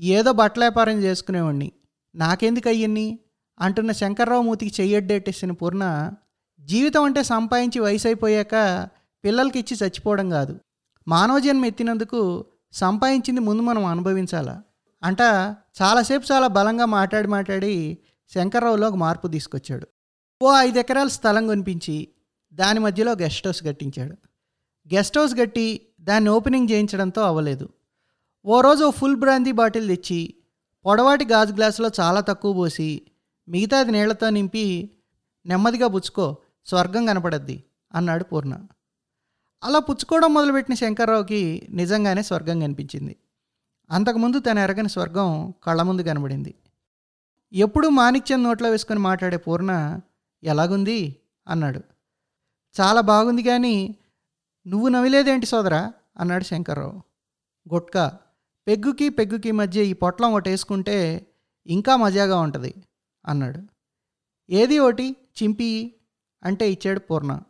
ఏదో 0.00 0.32
బట్టల 0.32 0.60
వ్యాపారం 0.60 0.98
చేసుకునేవాడిని 1.02 1.72
నాకెందుకు 2.14 2.68
అయ్యన్ని? 2.68 3.18
అంటున్న 3.60 3.92
శంకర్రావు 3.92 4.42
మూతికి 4.42 4.82
చెయ్యడ్డేటేసిన 4.82 5.50
పూర్ణ 5.50 6.12
జీవితం 6.60 7.02
అంటే 7.02 7.22
సంపాదించి 7.22 7.78
వయసు 7.78 8.08
అయిపోయాక 8.08 8.88
పిల్లలకి 9.24 9.58
ఇచ్చి 9.58 9.76
చచ్చిపోవడం 9.82 10.30
కాదు. 10.30 10.60
మానవ 11.08 11.38
జన్మ 11.38 11.64
ఎత్తినందుకు 11.64 12.44
సంపాదించింది 12.72 13.40
ముందు 13.40 13.62
మనం 13.62 13.84
అనుభవించాలా? 13.84 14.62
అంట 15.02 15.20
చాలాసేపు 15.82 16.32
చాలా 16.32 16.46
బలంగా 16.46 16.84
మాట్లాడి 16.84 17.28
మాట్లాడి 17.28 17.98
శంకర్రావులో 18.34 18.88
ఒక 18.88 18.94
మార్పు 18.94 19.28
తీసుకొచ్చాడు. 19.28 19.86
ఓ 20.42 20.54
ఐదు 20.56 20.78
ఎకరాల 20.78 21.08
స్థలం 21.08 21.46
కొనిపించి 21.46 22.08
దాని 22.54 22.80
మధ్యలో 22.80 23.12
గెస్ట్ 23.12 23.46
హౌస్ 23.46 23.62
కట్టించాడు. 23.62 24.16
గెస్ట్ 24.94 25.18
హౌస్ 25.18 25.34
కట్టి 25.34 25.80
దాన్ని 26.00 26.30
ఓపెనింగ్ 26.30 26.68
చేయించడంతో 26.70 27.22
అవ్వలేదు. 27.22 27.68
ఓ 28.46 28.60
రోజు 28.60 28.84
ఓ 28.84 28.90
ఫుల్ 28.90 29.16
బ్రాందీ 29.16 29.52
బాటిల్ 29.52 29.88
తెచ్చి 29.88 30.34
పొడవాటి 30.86 31.24
గాజు 31.24 31.52
గ్లాసులో 31.52 31.90
చాలా 32.00 32.20
తక్కువ 32.20 32.52
పోసి 32.52 33.02
మిగతాది 33.48 33.92
నీళ్ళతో 33.92 34.30
నింపి 34.30 34.90
నెమ్మదిగా 35.46 35.86
పుచ్చుకో 35.86 36.36
స్వర్గం 36.66 37.06
కనపడద్ది 37.06 37.64
అన్నాడు 37.94 38.24
పూర్ణ. 38.24 38.54
అలా 39.64 39.78
పుచ్చుకోవడం 39.78 40.34
మొదలుపెట్టిన 40.34 40.74
శంకర్రావుకి 40.74 41.66
నిజంగానే 41.70 42.22
స్వర్గం 42.22 42.60
కనిపించింది. 42.60 43.16
అంతకుముందు 43.90 44.38
తన 44.38 44.58
ఎరగని 44.58 44.88
స్వర్గం 44.88 45.54
కళ్ళ 45.64 45.82
ముందు 45.82 46.02
కనబడింది. 46.02 46.54
ఎప్పుడూ 47.52 47.88
మాణిక్యం 47.88 48.42
నోట్లో 48.42 48.70
వేసుకొని 48.70 49.00
మాట్లాడే 49.00 49.36
పూర్ణ 49.36 50.00
ఎలాగుంది? 50.44 51.16
అన్నాడు. 51.48 51.80
చాలా 52.80 53.00
బాగుంది 53.00 53.42
కానీ 53.42 53.96
నువ్వు 54.66 54.88
నవ్విలేదేంటి 54.88 55.46
సోదరా? 55.46 55.92
అన్నాడు 56.16 56.44
శంకర్రావు. 56.44 57.02
గుట్కా 57.74 58.18
పెగ్గుకి 58.66 59.08
పెగ్గుకి 59.08 59.50
మధ్య 59.50 59.84
ఈ 59.84 59.92
పొట్లం 59.92 60.32
ఒకటి 60.32 60.50
వేసుకుంటే 60.50 61.26
ఇంకా 61.66 61.96
మజాగా 61.96 62.40
ఉంటుంది 62.40 62.74
అన్నాడు. 63.26 63.62
ఏది 64.50 64.78
ఒకటి? 64.78 65.16
చింపి 65.42 65.94
అంటే 66.44 66.70
ఇచ్చాడు 66.72 67.00
పూర్ణ. 67.00 67.40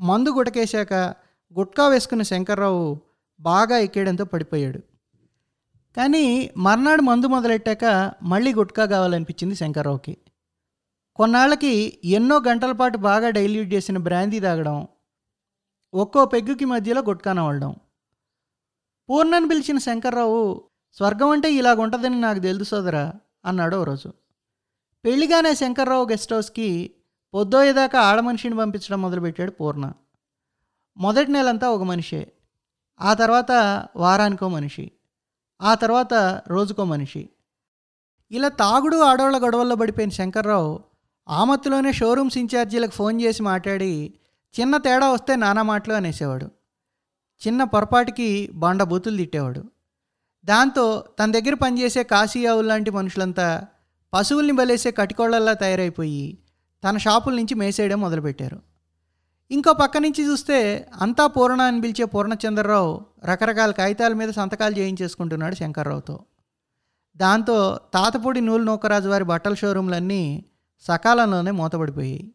మందు 0.00 0.30
గుటకేశాక 0.30 1.23
గుట్కా 1.56 1.88
వేసుకున్న 1.88 2.22
శంకర్రావు 2.22 3.00
బాగా 3.40 3.78
ఎక్కేయడంతో 3.78 4.24
పడిపోయాడు. 4.24 4.80
కానీ 5.96 6.50
మర్నాడు 6.56 7.02
మందు 7.02 7.26
మొదలెట్టాక 7.26 7.84
మళ్ళీ 8.22 8.54
గుట్కా 8.54 8.84
కావాలనిపించింది 8.84 9.54
శంకర్రావుకి. 9.54 10.18
కొన్నాళ్ళకి 11.14 12.00
ఎన్నో 12.04 12.36
గంటల 12.48 12.72
పాటు 12.72 12.96
బాగా 12.96 13.30
డైల్యూట్ 13.30 13.74
చేసిన 13.74 13.98
బ్రాందీ 13.98 14.40
తాగడం 14.40 14.86
ఒక్కో 15.94 16.24
పెగ్గుకి 16.24 16.64
మధ్యలో 16.64 17.00
గుట్కా 17.02 17.32
నవ్వడం 17.32 17.74
పూర్ణని 19.08 19.48
పిలిచిన 19.48 19.78
శంకర్రావు 19.78 20.62
స్వర్గం 20.96 21.30
అంటే 21.30 21.52
ఇలాగుంటుందని 21.52 22.20
నాకు 22.20 22.40
తెలుసు 22.40 22.64
సోదరా 22.64 23.12
అన్నాడు 23.44 23.76
ఓ 23.76 23.84
రోజు 23.84 24.10
పెళ్ళిగానే 25.04 25.54
శంకర్రావు 25.54 26.04
గెస్ట్ 26.04 26.32
హౌస్కి 26.32 26.94
పొద్దోయేదాకా 27.34 28.00
ఆడమనిషిని 28.00 28.56
పంపించడం 28.56 29.02
మొదలుపెట్టాడు 29.02 29.50
పూర్ణ. 29.50 29.92
మొదటి 30.96 31.32
నెలంతా 31.32 31.70
ఒక 31.70 31.82
మనిషే. 31.82 32.32
ఆ 33.00 33.14
తర్వాత 33.14 33.52
వారానికో 33.96 34.48
మనిషి. 34.48 34.92
ఆ 35.62 35.74
తర్వాత 35.74 36.42
రోజుకో 36.48 36.84
మనిషి. 36.84 37.28
ఇలా 38.30 38.48
తాగుడు 38.48 38.96
ఆడవాళ్ళ 38.96 39.42
గొడవల్లో 39.42 39.76
పడిపోయిన 39.76 40.10
శంకర్రావు 40.10 40.84
ఆమత్తులోనే 41.28 41.92
షోరూమ్స్ 41.92 42.38
ఇన్ఛార్జీలకు 42.38 42.90
ఫోన్ 42.90 43.20
చేసి 43.20 43.42
మాట్లాడి 43.42 44.14
చిన్న 44.60 44.76
తేడా 44.76 45.10
వస్తే 45.10 45.36
నానా 45.36 45.62
మాటలు 45.62 45.94
అనేసేవాడు. 45.94 46.50
చిన్న 47.46 47.64
పొరపాటికి 47.64 48.50
బండ 48.54 48.82
బూతులు 48.82 49.16
తిట్టేవాడు. 49.16 49.64
దాంతో 50.44 51.04
తన 51.20 51.32
దగ్గర 51.32 51.54
పనిచేసే 51.54 52.02
కాశీయావులు 52.02 52.66
లాంటి 52.66 52.90
మనుషులంతా 52.90 53.66
పశువుల్ని 54.14 54.52
బలేసే 54.52 54.90
కటికోళ్ళల్లా 54.90 55.52
తయారైపోయి 55.52 56.38
తన 56.88 56.96
షాపుల 56.96 57.34
నుంచి 57.34 57.54
మేసేయడం 57.54 58.00
మొదలుపెట్టారు. 58.00 58.73
ఇంకో 59.50 59.72
పక్క 59.72 59.98
నుంచి 59.98 60.26
చూస్తే 60.26 60.88
అంతా 61.00 61.26
పూర్ణ 61.26 61.60
అని 61.62 61.80
పిలిచే 61.80 62.04
పూర్ణచంద్రరావు 62.04 63.06
రకరకాల 63.24 63.70
కాగితాల 63.70 64.12
మీద 64.12 64.28
సంతకాలు 64.28 64.78
చేయించేసుకుంటున్నాడు 64.78 65.54
శంకర్రావుతో. 65.54 66.20
దాంతో 67.16 67.80
తాతపూడి 67.94 68.40
నూలు 68.40 68.62
నూకరాజు 68.62 69.08
వారి 69.08 69.24
బట్టల 69.24 69.54
షోరూంలన్నీ 69.54 70.44
సకాలంలోనే 70.80 71.50
మూతపడిపోయాయి. 71.50 72.34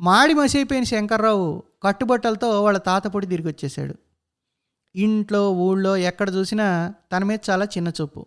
మాడి 0.00 0.34
మసైపోయిన 0.34 0.84
శంకర్రావు 0.84 1.62
కట్టుబట్టలతో 1.82 2.62
వాళ్ళ 2.62 2.78
తాతపొడి 2.78 3.26
తిరిగి 3.26 3.48
వచ్చేసాడు 3.48 3.94
ఇంట్లో 4.94 5.52
ఊళ్ళో 5.52 5.96
ఎక్కడ 5.96 6.30
చూసినా 6.30 6.94
తన 7.12 7.24
మీద 7.24 7.38
చాలా 7.50 7.64
చిన్న 7.64 7.88
చూపు. 7.88 8.26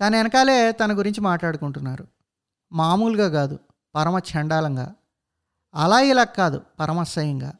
తన 0.00 0.16
వెనకాలే 0.16 0.72
తన 0.72 0.98
గురించి 0.98 1.20
మాట్లాడుకుంటున్నారు. 1.20 2.06
మామూలుగా 2.72 3.28
కాదు 3.28 3.58
పరమ 3.94 4.20
చండాలంగా. 4.32 4.94
అలా 5.74 6.00
ఇలా 6.00 6.24
కాదు 6.24 6.60
పరమశయంగా 6.80 7.52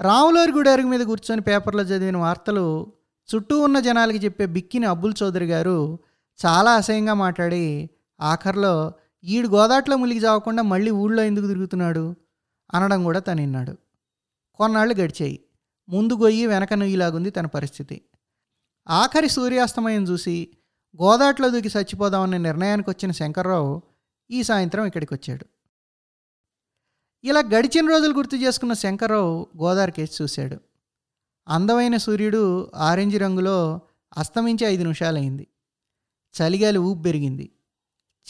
రాములోరి 0.00 0.52
గుడి 0.52 0.70
అరుగు 0.70 0.86
మీద 0.86 1.00
కూర్చొని 1.00 1.40
పేపర్లో 1.40 1.82
చదివిన 1.82 2.16
వార్తలు 2.16 2.92
చుట్టూ 3.28 3.60
ఉన్న 3.60 3.80
జనాలకి 3.80 4.18
చెప్పే 4.18 4.46
బిక్కిని 4.46 4.86
అబ్బుల్ 4.86 5.14
చౌదరి 5.22 5.46
గారు 5.46 5.98
చాలా 6.46 6.72
అసహ్యంగా 6.72 7.14
మాట్లాడి 7.14 7.90
ఆఖరిలో 8.20 8.92
ఈడు 9.24 9.48
గోదాట్లో 9.48 9.96
ములిగి 9.96 10.24
చావకుండా 10.24 10.62
మళ్ళీ 10.62 10.90
ఊళ్ళో 10.90 11.22
ఎందుకు 11.22 11.46
తిరుగుతున్నాడు? 11.46 12.14
అనడం 12.74 13.04
కూడా 13.04 13.18
తను 13.18 13.40
విన్నాడు. 13.40 13.76
కొన్నాళ్ళు 14.54 14.94
గడిచాయి. 14.94 15.40
ముందు 15.88 16.14
గొయ్యి 16.14 16.46
వెనక 16.46 16.74
నుయ్యిలాగుంది 16.74 17.30
తన 17.30 17.46
పరిస్థితి. 17.46 18.02
ఆఖరి 18.88 19.28
సూర్యాస్తమయం 19.28 20.04
చూసి 20.04 20.48
గోదాట్లో 21.02 21.48
దూకి 21.48 21.68
చచ్చిపోదామనే 21.68 22.38
నిర్ణయానికి 22.38 22.90
వచ్చిన 22.90 23.10
శంకర్రావు 23.10 23.82
ఈ 24.30 24.42
సాయంత్రం 24.42 24.84
ఇక్కడికి 24.84 25.14
వచ్చాడు 25.14 25.46
ఇలా 27.24 27.40
గడిచిన 27.40 27.88
రోజులు 27.88 28.14
గుర్తు 28.14 28.36
చేసుకున్న 28.36 28.72
శంకర్రావు 28.72 29.46
గోదావరి 29.56 29.92
కేసి 29.92 30.22
చూశాడు. 30.22 30.56
అందమైన 31.48 31.96
సూర్యుడు 31.96 32.70
ఆరెంజ్ 32.74 33.18
రంగులో 33.18 33.80
అస్తమించి 34.16 34.66
ఐదు 34.66 34.82
నిమిషాలైంది. 34.82 35.46
చలిగాలి 36.42 36.78
ఊపు 36.78 37.02
పెరిగింది. 37.02 37.50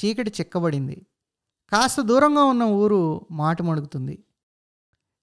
చీకటి 0.04 0.30
చిక్కబడింది. 0.40 1.06
కాస్త 1.72 2.00
దూరంగా 2.00 2.44
ఉన్న 2.44 2.62
ఊరు 2.62 3.26
మాట 3.30 3.62
మడుగుతుంది. 3.62 4.24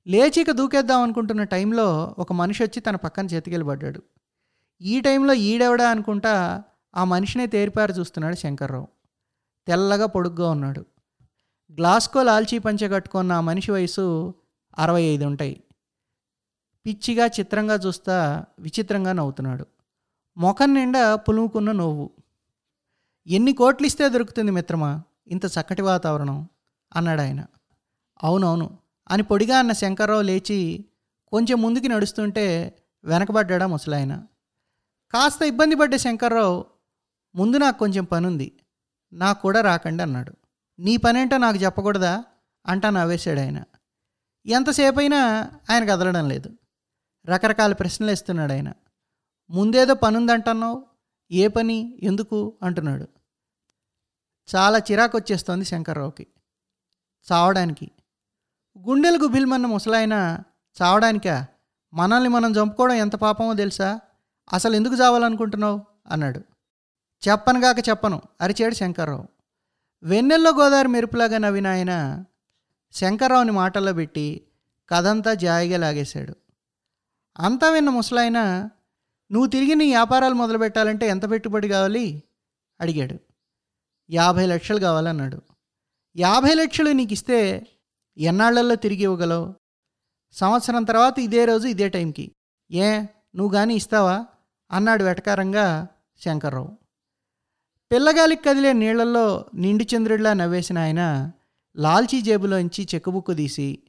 లేచిక 0.07 0.51
దూకేద్దాం 0.51 1.01
అనుకుంటున్న 1.01 1.43
టైంలో 1.43 2.15
ఒక 2.19 2.33
మనిషి 2.33 2.63
వచ్చి 2.63 2.79
తన 2.79 2.95
పక్కన 2.95 3.25
చేతికెళ్ళబడ్డాడు. 3.25 4.03
ఈ 4.81 5.01
టైంలో 5.01 5.33
ఈడెవడా 5.33 5.89
అనుకుంటా 5.89 6.63
ఆ 6.95 7.03
మనిషినే 7.03 7.47
తేరిపారి 7.47 7.93
చూస్తున్నాడు 7.93 8.35
శంకర్రావు. 8.35 8.87
తెల్లగా 9.67 10.05
పొడుగ్గా 10.05 10.49
ఉన్నాడు. 10.49 10.85
గ్లాస్కో 11.71 12.23
లాల్చీ 12.23 12.59
పంచె 12.59 12.89
కట్టుకున్న 12.89 13.31
ఆ 13.31 13.41
మనిషి 13.41 13.71
వయసు 13.71 14.33
అరవై 14.77 15.01
ఐదు 15.01 15.25
ఉంటాయి. 15.25 15.63
పిచ్చిగా 16.85 17.25
చిత్రంగా 17.25 17.75
చూస్తా 17.75 18.45
విచిత్రంగా 18.59 19.13
నవ్వుతున్నాడు. 19.13 19.65
ముఖం 20.37 20.73
నిండా 20.73 21.15
పులుముకున్న 21.15 21.71
నవ్వు. 21.71 22.09
ఎన్ని 23.27 23.53
కోట్లు 23.53 23.87
ఇస్తే 23.87 24.09
దొరుకుతుంది 24.09 24.51
మిత్రమా? 24.51 25.03
ఇంత 25.27 25.45
చక్కటి 25.45 25.81
వాతావరణం 25.81 26.49
అన్నాడు 26.95 27.21
ఆయన. 27.21 27.45
అవునవును 28.23 28.77
అని 29.09 29.23
పొడిగా 29.23 29.59
అన్న 29.59 29.71
శంకర్రావు 29.71 30.21
లేచి 30.21 30.85
కొంచెం 31.27 31.61
ముందుకి 31.61 31.87
నడుస్తుంటే 31.87 32.77
వెనకబడ్డా 33.03 33.67
ముసలాయన. 33.67 34.23
కాస్త 35.13 35.41
ఇబ్బంది 35.41 35.75
పడ్డ 35.75 35.95
శంకర్రావు 35.95 36.65
ముందు 37.35 37.57
నాకు 37.57 37.79
కొంచెం 37.79 38.03
పనుంది 38.03 38.51
నాకు 39.13 39.41
కూడా 39.41 39.61
రాకండి 39.61 40.03
అన్నాడు. 40.03 40.33
నీ 40.79 40.97
పనేంటో 40.97 41.37
నాకు 41.37 41.57
చెప్పకూడదా? 41.57 42.23
అంటా 42.65 42.89
నవ్వేశాడు 42.89 43.39
ఆయన 43.39 43.63
ఎంతసేపు 44.45 44.99
అయినా 44.99 45.51
ఆయన 45.69 45.83
కదలడం 45.83 46.29
లేదు. 46.29 46.49
రకరకాల 47.27 47.73
ప్రశ్నలు 47.73 48.11
ఇస్తున్నాడు 48.11 48.51
ఆయన 48.51 48.73
ముందేదో 49.49 49.93
పనుందంటున్నావు? 49.93 50.85
ఏ 51.31 51.47
పని? 51.47 51.99
ఎందుకు? 52.03 52.57
అంటున్నాడు. 52.63 53.07
చాలా 54.55 54.77
చిరాకు 54.77 55.17
వచ్చేస్తోంది 55.17 55.65
శంకర్రావుకి. 55.65 56.27
చావడానికి. 57.31 57.91
గుండెలు 58.77 59.17
గుబిల్మన్న 59.17 59.65
ముసలాయన 59.65 60.39
చావడానికా? 60.81 61.47
మనల్ని 61.93 62.29
మనం 62.29 62.51
చంపుకోవడం 62.51 62.93
ఎంత 62.93 63.15
పాపమో 63.15 63.53
తెలుసా? 63.53 63.99
అసలు 64.53 64.75
ఎందుకు 64.75 64.95
చావాలనుకుంటున్నావు? 64.95 65.81
అన్నాడు. 66.07 66.39
చెప్పనుగాక 67.29 67.89
చెప్పను 67.89 68.21
అరిచాడు 68.41 68.75
శంకర్రావు. 68.75 69.36
వెన్నెల్లో 70.03 70.51
గోదావరి 70.51 70.87
మెరుపులాగా 70.87 71.37
నవ్విన 71.37 71.67
ఆయన 71.67 72.23
శంకర్రావుని 72.93 73.51
మాటల్లో 73.51 73.93
పెట్టి 73.93 74.47
కథంతా 74.89 75.33
జాయిగా 75.33 75.77
లాగేశాడు. 75.77 76.35
అంతా 77.39 77.69
విన్న 77.69 77.89
ముసలాయన 77.89 78.69
నువ్వు 79.31 79.47
తిరిగి 79.47 79.75
నీ 79.75 79.85
వ్యాపారాలు 79.85 80.33
మొదలు 80.33 80.57
పెట్టాలంటే 80.57 81.07
ఎంత 81.07 81.29
పెట్టుబడి 81.29 81.69
కావాలి? 81.69 82.23
అడిగాడు. 82.81 83.15
యాభై 84.09 84.45
లక్షలు 84.45 84.79
కావాలన్నాడు. 84.79 85.41
యాభై 86.17 86.53
లక్షలు 86.53 86.89
నీకు 86.89 87.13
ఇస్తే 87.13 87.67
ఎన్నాళ్ళలో 88.17 88.75
తిరిగి 88.75 89.03
ఇవ్వగలవు? 89.03 89.53
సంవత్సరం 90.31 90.83
తర్వాత 90.83 91.19
ఇదే 91.19 91.45
రోజు 91.45 91.67
ఇదే 91.67 91.89
టైంకి. 91.89 92.31
ఏ 92.71 92.99
నువ్వు 93.35 93.53
కానీ 93.53 93.75
ఇస్తావా? 93.75 94.25
అన్నాడు 94.71 95.03
వెటకారంగా 95.03 95.87
శంకర్రావు. 96.25 96.86
పిల్లగాలికి 97.91 98.43
కదిలే 98.43 98.73
నీళ్ళలో 98.73 99.45
నిండు 99.55 99.83
చంద్రుడిలా 99.83 100.33
నవ్వేసిన 100.33 100.77
ఆయన 100.77 101.31
లాల్చీ 101.77 102.21
జేబులోంచి 102.21 102.87
చెక్కుబుక్కు 102.95 103.33
తీసి 103.33 103.79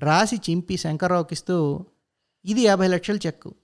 రాసి 0.00 0.36
చింపి 0.36 0.76
శంకర్రావుకిస్తూ 0.76 1.86
ఇది 2.44 2.60
యాభై 2.60 2.88
లక్షల 2.88 3.16
చెక్కు. 3.16 3.54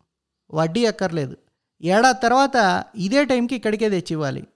వడ్డీ 0.50 0.86
అక్కర్లేదు. 0.86 1.36
ఏడాది 1.82 2.18
తర్వాత 2.22 2.84
ఇదే 2.94 3.24
టైంకి 3.24 3.56
ఇక్కడికే 3.56 3.90
తెచ్చివ్వాలి. 3.90 4.46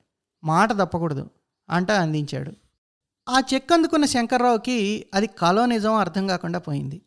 మాట 0.44 0.72
తప్పకూడదు 0.72 1.30
అంట 1.70 1.90
అందించాడు. 1.90 2.52
ఆ 3.28 3.40
చెక్ 3.54 3.72
అందుకున్న 3.72 4.04
శంకర్రావుకి 4.04 5.06
అది 5.14 5.26
కలో 5.26 5.66
నిజం 5.66 5.94
అర్థం 5.94 6.26
కాకుండా 6.26 6.58
పోయింది. 6.58 7.02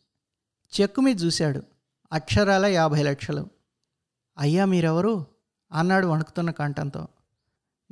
చెక్కు 0.81 1.01
మీద 1.01 1.23
చూశాడు. 1.23 1.61
అక్షరాల 2.13 2.65
యాభై 2.65 3.03
లక్షలు. 3.03 3.47
అయ్యా 4.37 4.65
మీరెవరు? 4.65 5.25
అన్నాడు 5.71 6.07
వణుకుతున్న 6.07 6.51
కంఠంతో. 6.51 7.07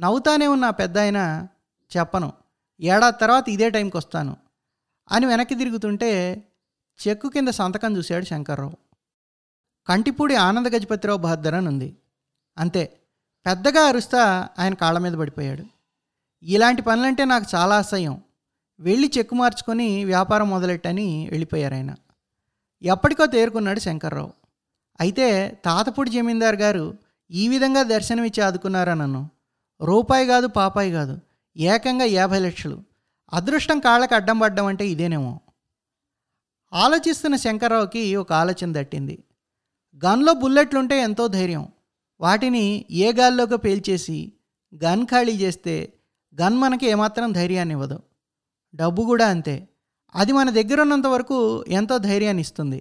నవ్వుతానే 0.02 0.48
ఉన్న 0.48 0.66
ఆ 0.66 0.70
పెద్ద 0.70 0.98
ఆయన 0.98 1.48
చెప్పను. 1.98 2.34
ఏడాది 2.82 3.18
తర్వాత 3.22 3.50
ఇదే 3.50 3.70
టైంకి 3.70 3.98
వస్తాను 3.98 4.38
అని 5.12 5.26
వెనక్కి 5.26 5.56
తిరుగుతుంటే 5.56 6.44
చెక్కు 7.08 7.28
కింద 7.28 7.48
సంతకం 7.48 7.98
చూశాడు 7.98 8.26
శంకర్రావు. 8.26 8.78
కంటిపూడి 9.88 10.36
ఆనంద 10.36 10.68
గజపతిరావు 10.68 11.18
బహద్దర్ 11.18 11.54
అని 11.54 11.68
ఉంది. 11.68 11.98
అంతే 12.58 13.00
పెద్దగా 13.46 13.82
అరుస్తా 13.82 14.50
ఆయన 14.60 14.74
కాళ్ళ 14.74 15.00
మీద 15.00 15.14
పడిపోయాడు. 15.14 15.64
ఇలాంటి 16.44 16.82
పనులంటే 16.82 17.26
నాకు 17.26 17.46
చాలా 17.56 17.78
అసహ్యం. 17.78 18.22
వెళ్ళి 18.80 19.12
చెక్కు 19.18 19.36
మార్చుకొని 19.36 20.06
వ్యాపారం 20.06 20.50
మొదలెట్టని 20.50 21.28
వెళ్ళిపోయారు 21.30 21.74
ఆయన. 21.74 21.96
ఎప్పటికో 22.82 23.26
తేరుకున్నాడు 23.26 23.80
శంకర్రావు. 23.80 24.34
అయితే 25.00 25.60
తాతపూడి 25.66 26.12
జమీందార్ 26.12 26.56
గారు 26.56 26.98
ఈ 27.32 27.48
విధంగా 27.48 27.84
దర్శనమిచ్చి 27.84 28.44
ఆదుకున్నారా 28.44 28.94
నన్ను? 28.94 29.30
రూపాయి 29.82 30.28
కాదు 30.28 30.48
పాపాయి 30.48 30.92
కాదు. 30.92 31.20
ఏకంగా 31.58 32.06
యాభై 32.06 32.40
లక్షలు. 32.40 32.84
అదృష్టం 33.34 33.80
కాళ్ళకు 33.80 34.16
అడ్డం 34.16 34.40
పడ్డం 34.40 34.66
అంటే 34.66 34.88
ఇదేనేమో. 34.88 35.40
ఆలోచిస్తున్న 36.74 37.36
శంకర్రావుకి 37.36 38.16
ఒక 38.16 38.34
ఆలోచన 38.34 38.80
దట్టింది. 38.80 39.24
గన్లో 40.06 40.34
బుల్లెట్లుంటే 40.34 41.02
ఎంతో 41.02 41.28
ధైర్యం. 41.28 41.68
వాటిని 42.22 42.86
ఏ 42.92 43.12
గాల్లోకి 43.12 43.58
పేల్చేసి 43.58 44.34
గన్ 44.84 45.06
ఖాళీ 45.06 45.32
చేస్తే 45.32 45.94
గన్ 46.42 46.58
మనకి 46.58 46.86
ఏమాత్రం 46.86 47.32
ధైర్యాన్ని 47.32 47.74
ఇవ్వదు. 47.74 48.00
డబ్బు 48.76 49.04
కూడా 49.04 49.28
అంతే. 49.28 49.68
అది 50.16 50.32
మన 50.32 50.50
దగ్గర 50.50 50.82
ఉన్నంత 50.82 51.08
వరకు 51.08 51.66
ఎంతో 51.68 51.98
ధైర్యాన్ని 51.98 52.42
ఇస్తుంది. 52.42 52.80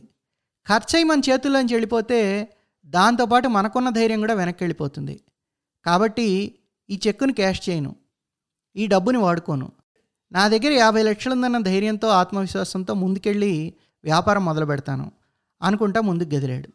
ఖర్చయి 0.68 1.04
మన 1.04 1.20
చేతుల్లోంచి 1.30 1.74
వెళ్ళిపోతే 1.74 2.48
దాంతోపాటు 2.84 3.48
మనకున్న 3.48 3.90
ధైర్యం 3.90 4.20
కూడా 4.20 4.34
వెనక్కి 4.34 4.64
వెళ్ళిపోతుంది. 4.64 5.20
కాబట్టి 5.86 6.54
ఈ 6.90 7.00
చెక్కును 7.06 7.32
క్యాష్ 7.32 7.70
చేయను. 7.70 7.96
ఈ 8.76 8.86
డబ్బుని 8.86 9.18
వాడుకోను. 9.18 9.72
నా 10.32 10.48
దగ్గర 10.48 10.72
యాభై 10.72 11.02
లక్షలుందన్న 11.02 11.58
ధైర్యంతో 11.58 12.08
ఆత్మవిశ్వాసంతో 12.08 12.94
ముందుకెళ్ళి 12.94 13.74
వ్యాపారం 14.04 14.44
మొదలు 14.44 14.64
పెడతాను 14.64 15.12
అనుకుంటా 15.62 16.00
ముందుకు 16.00 16.34
గదిలాడు. 16.34 16.68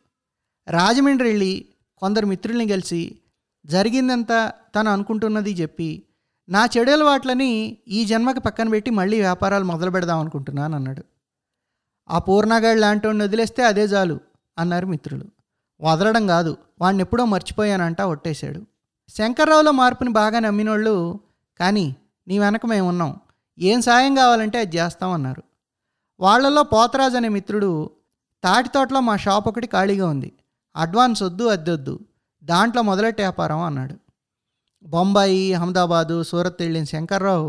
రాజమండ్రి 0.72 1.28
వెళ్ళి 1.28 1.66
కొందరు 1.98 2.26
మిత్రుల్ని 2.26 2.68
కలిసి 2.68 3.18
జరిగిందంతా 3.66 4.52
తను 4.76 4.92
అనుకుంటున్నది 4.92 5.52
చెప్పి 5.52 6.04
నా 6.50 6.68
చెడు 6.78 6.92
అలవాట్లని 6.92 7.78
ఈ 7.88 8.06
జన్మకి 8.06 8.40
పక్కన 8.40 8.70
పెట్టి 8.70 8.92
మళ్ళీ 8.92 9.20
వ్యాపారాలు 9.20 9.64
మొదలు 9.64 9.92
పెడదాం 9.92 10.20
అనుకుంటున్నాను 10.20 10.76
అన్నాడు. 10.76 11.04
ఆ 12.10 12.20
పూర్ణగాడు 12.20 12.80
లాంటి 12.80 13.08
వదిలేస్తే 13.08 13.64
అదే 13.64 13.82
చాలు 13.82 14.20
అన్నారు 14.58 14.88
మిత్రులు. 14.88 15.26
వదలడం 15.82 16.28
కాదు 16.28 16.58
వాడిని 16.82 17.04
ఎప్పుడో 17.04 17.26
మర్చిపోయానంటా 17.26 18.06
ఒట్టేశాడు. 18.06 18.66
శంకర్రావులో 19.14 19.72
మార్పుని 19.72 20.12
బాగా 20.20 20.40
నమ్మినోళ్ళు 20.46 20.96
కానీ 21.60 21.86
నీ 22.28 22.36
వెనక 22.40 22.66
మేము 22.66 22.88
ఉన్నాం. 22.92 23.12
ఏం 23.60 23.80
సాయం 23.88 24.14
కావాలంటే 24.16 24.58
అది 24.64 24.78
చేస్తామన్నారు 24.78 25.44
వాళ్ళలో 26.20 26.62
పోతరాజు 26.74 27.18
అనే 27.20 27.30
మిత్రుడు 27.36 27.70
తాటి 28.44 28.70
తోటలో 28.76 29.00
మా 29.10 29.16
షాప్ 29.26 29.48
ఒకటి 29.52 29.68
ఖాళీగా 29.68 30.08
ఉంది. 30.14 30.30
అడ్వాన్స్ 30.76 31.22
వద్దు 31.24 31.46
అద్దొద్దు 31.46 31.96
దాంట్లో 32.44 32.82
మొదలెట్టే 32.82 33.24
వ్యాపారం 33.24 33.62
అన్నాడు. 33.68 33.96
బొంబాయి 34.86 35.54
అహ్మదాబాదు 35.54 36.18
సూరత్ 36.24 36.62
వెళ్ళిన 36.62 36.86
శంకర్రావు 36.94 37.48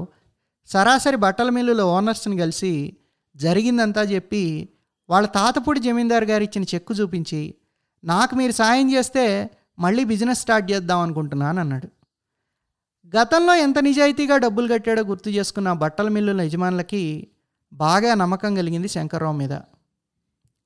సరాసరి 0.69 1.19
బట్టల 1.25 1.51
మిల్లులో 1.57 1.85
ఓనర్స్ని 1.97 2.37
కలిసి 2.37 2.73
జరిగిందంతా 3.37 4.03
చెప్పి 4.12 4.45
వాళ్ళ 5.09 5.27
తాతపూడి 5.37 5.81
జమీందారు 5.81 6.27
గారు 6.31 6.45
ఇచ్చిన 6.45 6.64
చెక్కు 6.75 6.92
చూపించి 6.95 7.42
నాకు 8.05 8.35
మీరు 8.35 8.53
సాయం 8.53 8.87
చేస్తే 8.92 9.25
మళ్ళీ 9.79 10.05
బిజినెస్ 10.05 10.41
స్టార్ట్ 10.41 10.73
చేద్దాం 10.73 11.01
అనుకుంటున్నాను 11.01 11.61
అన్నాడు. 11.61 11.89
గతంలో 13.17 13.55
ఎంత 13.55 13.79
నిజాయితీగా 13.79 14.37
డబ్బులు 14.37 14.73
కట్టాడో 14.73 15.03
గుర్తు 15.03 15.29
చేసుకున్న 15.29 15.73
బట్టల 15.73 16.09
మిల్లుల 16.09 16.41
యజమానులకి 16.41 17.29
బాగా 17.73 18.15
నమ్మకం 18.15 18.55
కలిగింది 18.55 18.89
శంకర్రావు 18.89 19.37
మీద. 19.37 19.53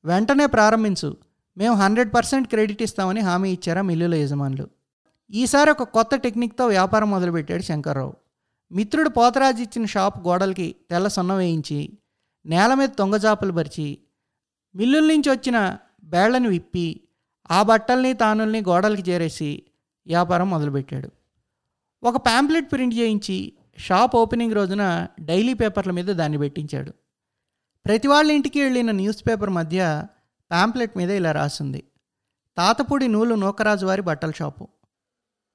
వెంటనే 0.05 0.47
ప్రారంభించు. 0.47 1.17
మేము 1.59 1.75
హండ్రెడ్ 1.75 2.15
పర్సెంట్ 2.15 2.49
క్రెడిట్ 2.49 2.83
ఇస్తామని 2.83 3.21
హామీ 3.21 3.51
ఇచ్చారా 3.51 3.83
మిల్లుల 3.83 4.15
యజమానులు. 4.15 4.69
ఈసారి 5.31 5.71
ఒక 5.71 5.83
కొత్త 5.83 6.17
టెక్నిక్తో 6.17 6.67
వ్యాపారం 6.67 7.11
మొదలుపెట్టాడు 7.11 7.63
శంకర్రావు. 7.63 8.15
మిత్రుడు 8.73 9.09
పోతరాజు 9.09 9.63
ఇచ్చిన 9.63 9.85
షాప్ 9.85 10.27
గోడలకి 10.27 10.77
తెల్ల 10.91 11.09
సొన్న 11.09 11.33
వేయించి 11.33 11.99
నేల 12.47 12.75
మీద 12.75 12.89
తొంగజాపలు 12.89 13.53
పరిచి 13.53 13.99
మిల్లుల 14.75 15.03
నుంచి 15.03 15.31
వచ్చిన 15.31 15.77
బేళ్ళను 16.05 16.49
విప్పి 16.49 17.01
ఆ 17.51 17.63
బట్టల్ని 17.63 18.13
తానుల్ని 18.13 18.61
గోడలకి 18.61 19.11
చేరేసి 19.11 19.63
వ్యాపారం 20.07 20.51
మొదలుపెట్టాడు. 20.51 21.11
ఒక 22.03 22.17
ప్యాంప్లెట్ 22.17 22.73
ప్రింట్ 22.73 22.95
చేయించి 22.95 23.53
షాప్ 23.79 24.17
ఓపెనింగ్ 24.17 24.55
రోజున 24.55 25.07
డైలీ 25.21 25.55
పేపర్ల 25.55 25.91
మీద 25.91 26.05
దాన్ని 26.05 26.39
పెట్టించాడు. 26.39 26.91
ప్రతి 27.85 28.09
వాళ్ళ 28.09 28.33
ఇంటికి 28.33 28.63
వెళ్ళిన 28.63 28.91
న్యూస్ 28.91 29.29
పేపర్ 29.29 29.51
మధ్య 29.51 30.07
ప్యాంప్లెట్ 30.51 30.97
మీద 30.97 31.11
ఇలా 31.11 31.33
రాసింది. 31.33 31.85
తాతపూడి 32.57 33.09
నూలు 33.09 33.35
నూకరాజు 33.35 33.87
వారి 33.87 34.03
బట్టల 34.03 34.31
షాపు. 34.31 34.69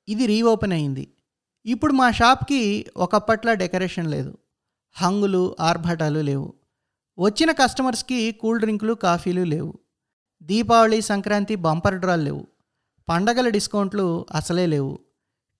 ఇది 0.08 0.25
రీఓపెన్ 0.25 0.73
అయింది. 0.73 1.13
ఇప్పుడు 1.65 1.93
మా 1.93 2.12
షాప్కి 2.12 2.86
ఒకప్పట్లా 2.97 3.53
డెకరేషన్ 3.53 4.12
లేదు. 4.12 4.38
హంగులు 4.91 5.55
ఆర్భటాలు 5.60 6.19
లేవు. 6.19 6.53
వచ్చిన 7.19 7.51
కస్టమర్స్కి 7.51 8.31
కూల్ 8.31 8.60
డ్రింకులు 8.60 8.93
కాఫీలు 8.93 9.41
లేవు. 9.41 9.85
దీపావళి 10.45 11.01
సంక్రాంతి 11.01 11.55
బంపర్ 11.55 11.95
డ్రాలు 11.95 12.21
లేవు. 12.21 12.47
పండగల 13.10 13.49
డిస్కౌంట్లు 13.49 14.25
అసలే 14.31 14.65
లేవు. 14.65 14.99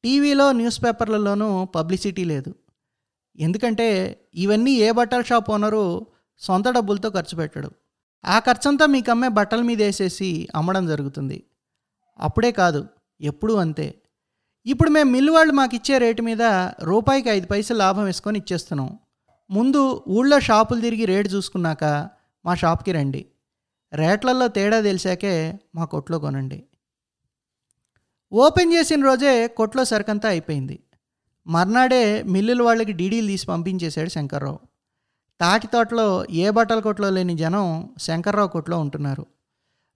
టీవీలో 0.04 0.52
న్యూస్ 0.52 0.84
పేపర్లలోనూ 0.84 1.66
పబ్లిసిటీ 1.66 2.24
లేదు. 2.24 2.56
ఎందుకంటే 3.40 3.88
ఇవన్నీ 4.36 4.72
ఏ 4.72 4.92
బట్టల 4.92 5.22
షాప్ 5.22 5.52
ఓనరు 5.52 6.08
సొంత 6.40 6.68
డబ్బులతో 6.68 7.10
ఖర్చు 7.10 7.38
పెట్టడు. 7.38 7.72
ఆ 8.26 8.40
ఖర్చంతా 8.40 8.86
మీకు 8.86 9.12
అమ్మే 9.12 9.28
బట్టల 9.28 9.62
మీద 9.62 9.82
వేసేసి 9.82 10.48
అమ్మడం 10.56 10.88
జరుగుతుంది. 10.88 11.44
అప్పుడే 12.20 12.52
కాదు 12.52 12.88
ఎప్పుడూ 13.22 13.56
అంతే. 13.56 13.96
ఇప్పుడు 14.66 14.90
మేము 14.90 15.12
మిల్లు 15.12 15.32
వాళ్ళు 15.32 15.54
మాకు 15.54 15.76
ఇచ్చే 15.76 15.98
రేటు 15.98 16.22
మీద 16.22 16.42
రూపాయికి 16.84 17.30
ఐదు 17.30 17.48
పైసలు 17.48 17.78
లాభం 17.78 18.04
వేసుకొని 18.04 18.40
ఇచ్చేస్తున్నాం. 18.40 19.00
ముందు 19.52 20.04
ఊళ్ళో 20.08 20.40
షాపులు 20.40 20.82
తిరిగి 20.82 21.06
రేటు 21.06 21.30
చూసుకున్నాక 21.30 22.10
మా 22.46 22.56
షాప్కి 22.56 22.92
రండి. 22.92 23.26
రేట్లలో 23.94 24.48
తేడా 24.48 24.82
తెలిసాకే 24.82 25.60
మా 25.76 25.86
కొట్లో 25.86 26.20
కొనండి. 26.20 26.64
ఓపెన్ 28.34 28.74
చేసిన 28.74 29.04
రోజే 29.04 29.48
కొట్లో 29.48 29.86
సరుకంతా 29.86 30.30
అయిపోయింది. 30.30 30.80
మర్నాడే 31.48 32.24
మిల్లుల 32.24 32.62
వాళ్ళకి 32.62 32.92
డీడీలు 32.92 33.28
తీసి 33.28 33.46
పంపించేశాడు 33.48 34.10
శంకర్రావు. 34.10 34.60
తాటి 35.42 35.68
తోటలో 35.68 36.26
ఏ 36.32 36.50
బట్టల 36.50 36.80
కొట్లో 36.80 37.10
లేని 37.10 37.38
జనం 37.38 37.90
శంకర్రావు 38.00 38.48
కొట్లో 38.48 38.80
ఉంటున్నారు. 38.80 39.26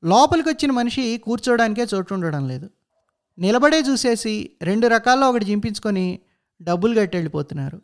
లోపలికి 0.03 0.49
వచ్చిన 0.49 0.71
మనిషి 0.71 1.17
కూర్చోడానికే 1.17 1.87
చోటు 1.95 2.13
ఉండడం 2.13 2.47
లేదు. 2.47 2.69
నిలబడే 3.39 3.79
చూసేసి 3.79 4.51
రెండు 4.61 4.87
రకాల్లో 4.87 5.29
ఒకటి 5.29 5.51
చింపించుకొని 5.51 6.19
డబ్బులు 6.61 6.99
కట్టి 6.99 7.17
వెళ్ళిపోతున్నారు 7.17 7.81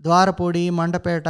ద్వారపూడి 0.00 0.70
మండపేట 0.70 1.28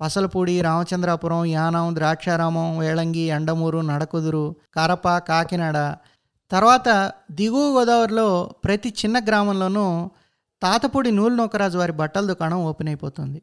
పసలపూడి 0.00 0.60
రామచంద్రాపురం 0.60 1.44
యానం 1.44 1.94
ద్రాక్షారామం 1.94 2.78
వేళంగి 2.78 3.20
ఎండమూరు 3.20 3.78
నడకుదురు 3.78 4.56
కరప 4.74 5.18
కాకినాడ. 5.18 5.96
తర్వాత 6.50 7.12
దిగువ 7.30 7.78
గోదావరిలో 7.78 8.50
ప్రతి 8.64 8.88
చిన్న 8.88 9.18
గ్రామంలోనూ 9.18 10.10
తాతపూడి 10.62 11.10
నూలు 11.10 11.34
నూకరాజు 11.34 11.78
వారి 11.78 11.92
బట్టల 11.92 12.26
దుకాణం 12.26 12.64
ఓపెన్ 12.64 12.88
అయిపోతుంది. 12.88 13.42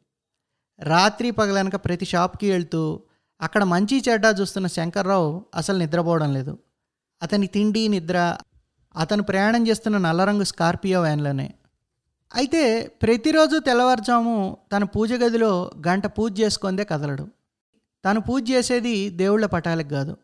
రాత్రి 0.80 1.30
పగలనక 1.30 1.76
ప్రతి 1.76 2.04
షాప్కి 2.04 2.50
వెళ్తూ 2.50 3.02
అక్కడ 3.40 3.64
మంచి 3.64 4.04
చెడ్డ 4.08 4.24
చూస్తున్న 4.40 4.66
శంకర్రావు 4.66 5.44
అసలు 5.54 5.78
నిద్రపోవడం 5.78 6.32
లేదు. 6.32 6.58
అతని 7.22 7.46
తిండి 7.46 7.88
నిద్ర 7.88 8.36
అతను 8.96 9.22
ప్రయాణం 9.22 9.68
చేస్తున్న 9.68 9.98
నల్లరంగు 9.98 10.44
స్కార్పియో 10.44 11.02
వ్యాన్లోనే. 11.02 11.54
అయితే 12.34 12.86
ప్రతిరోజు 13.02 13.58
తెల్లవారుజాము 13.58 14.56
తన 14.76 14.84
పూజ 14.84 15.12
గదిలో 15.12 15.70
గంట 15.88 16.06
పూజ 16.06 16.40
చేసుకుందే 16.40 16.84
కదలడు. 16.84 17.28
తను 18.04 18.20
పూజ 18.20 18.50
చేసేది 18.50 19.10
దేవుళ్ళ 19.10 19.46
పటాలకు 19.46 19.88
కాదు. 19.88 20.16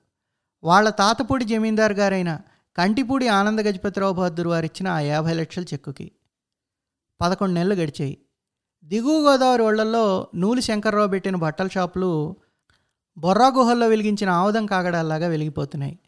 వాళ్ళ 0.65 0.89
తాతపూడి 0.91 1.45
జమీందారు 1.45 1.93
గారైన 1.93 2.41
కంటిపూడి 2.77 3.29
ఆనంద 3.29 3.61
గజపతిరావు 3.61 4.13
బహదూర్ 4.13 4.49
వారిచ్చిన 4.49 4.89
ఆ 4.89 5.01
యాభై 5.01 5.33
లక్షల 5.33 5.63
చెక్కుకి 5.63 6.13
పదకొండు 7.21 7.55
నెలలు 7.55 7.75
గడిచాయి. 7.75 8.19
దిగువ 8.85 9.31
గోదావరి 9.31 9.63
ఓళ్ళలో 9.63 10.29
నూలి 10.35 10.63
శంకర్రావు 10.63 11.09
పెట్టిన 11.09 11.37
బట్టల 11.37 11.69
షాపులు 11.69 12.37
బొర్రా 13.19 13.49
గుహల్లో 13.49 13.89
వెలిగించిన 13.89 14.31
ఆముదం 14.31 14.67
కాగడాల్లాగా 14.67 15.27
వెలిగిపోతున్నాయి. 15.27 15.99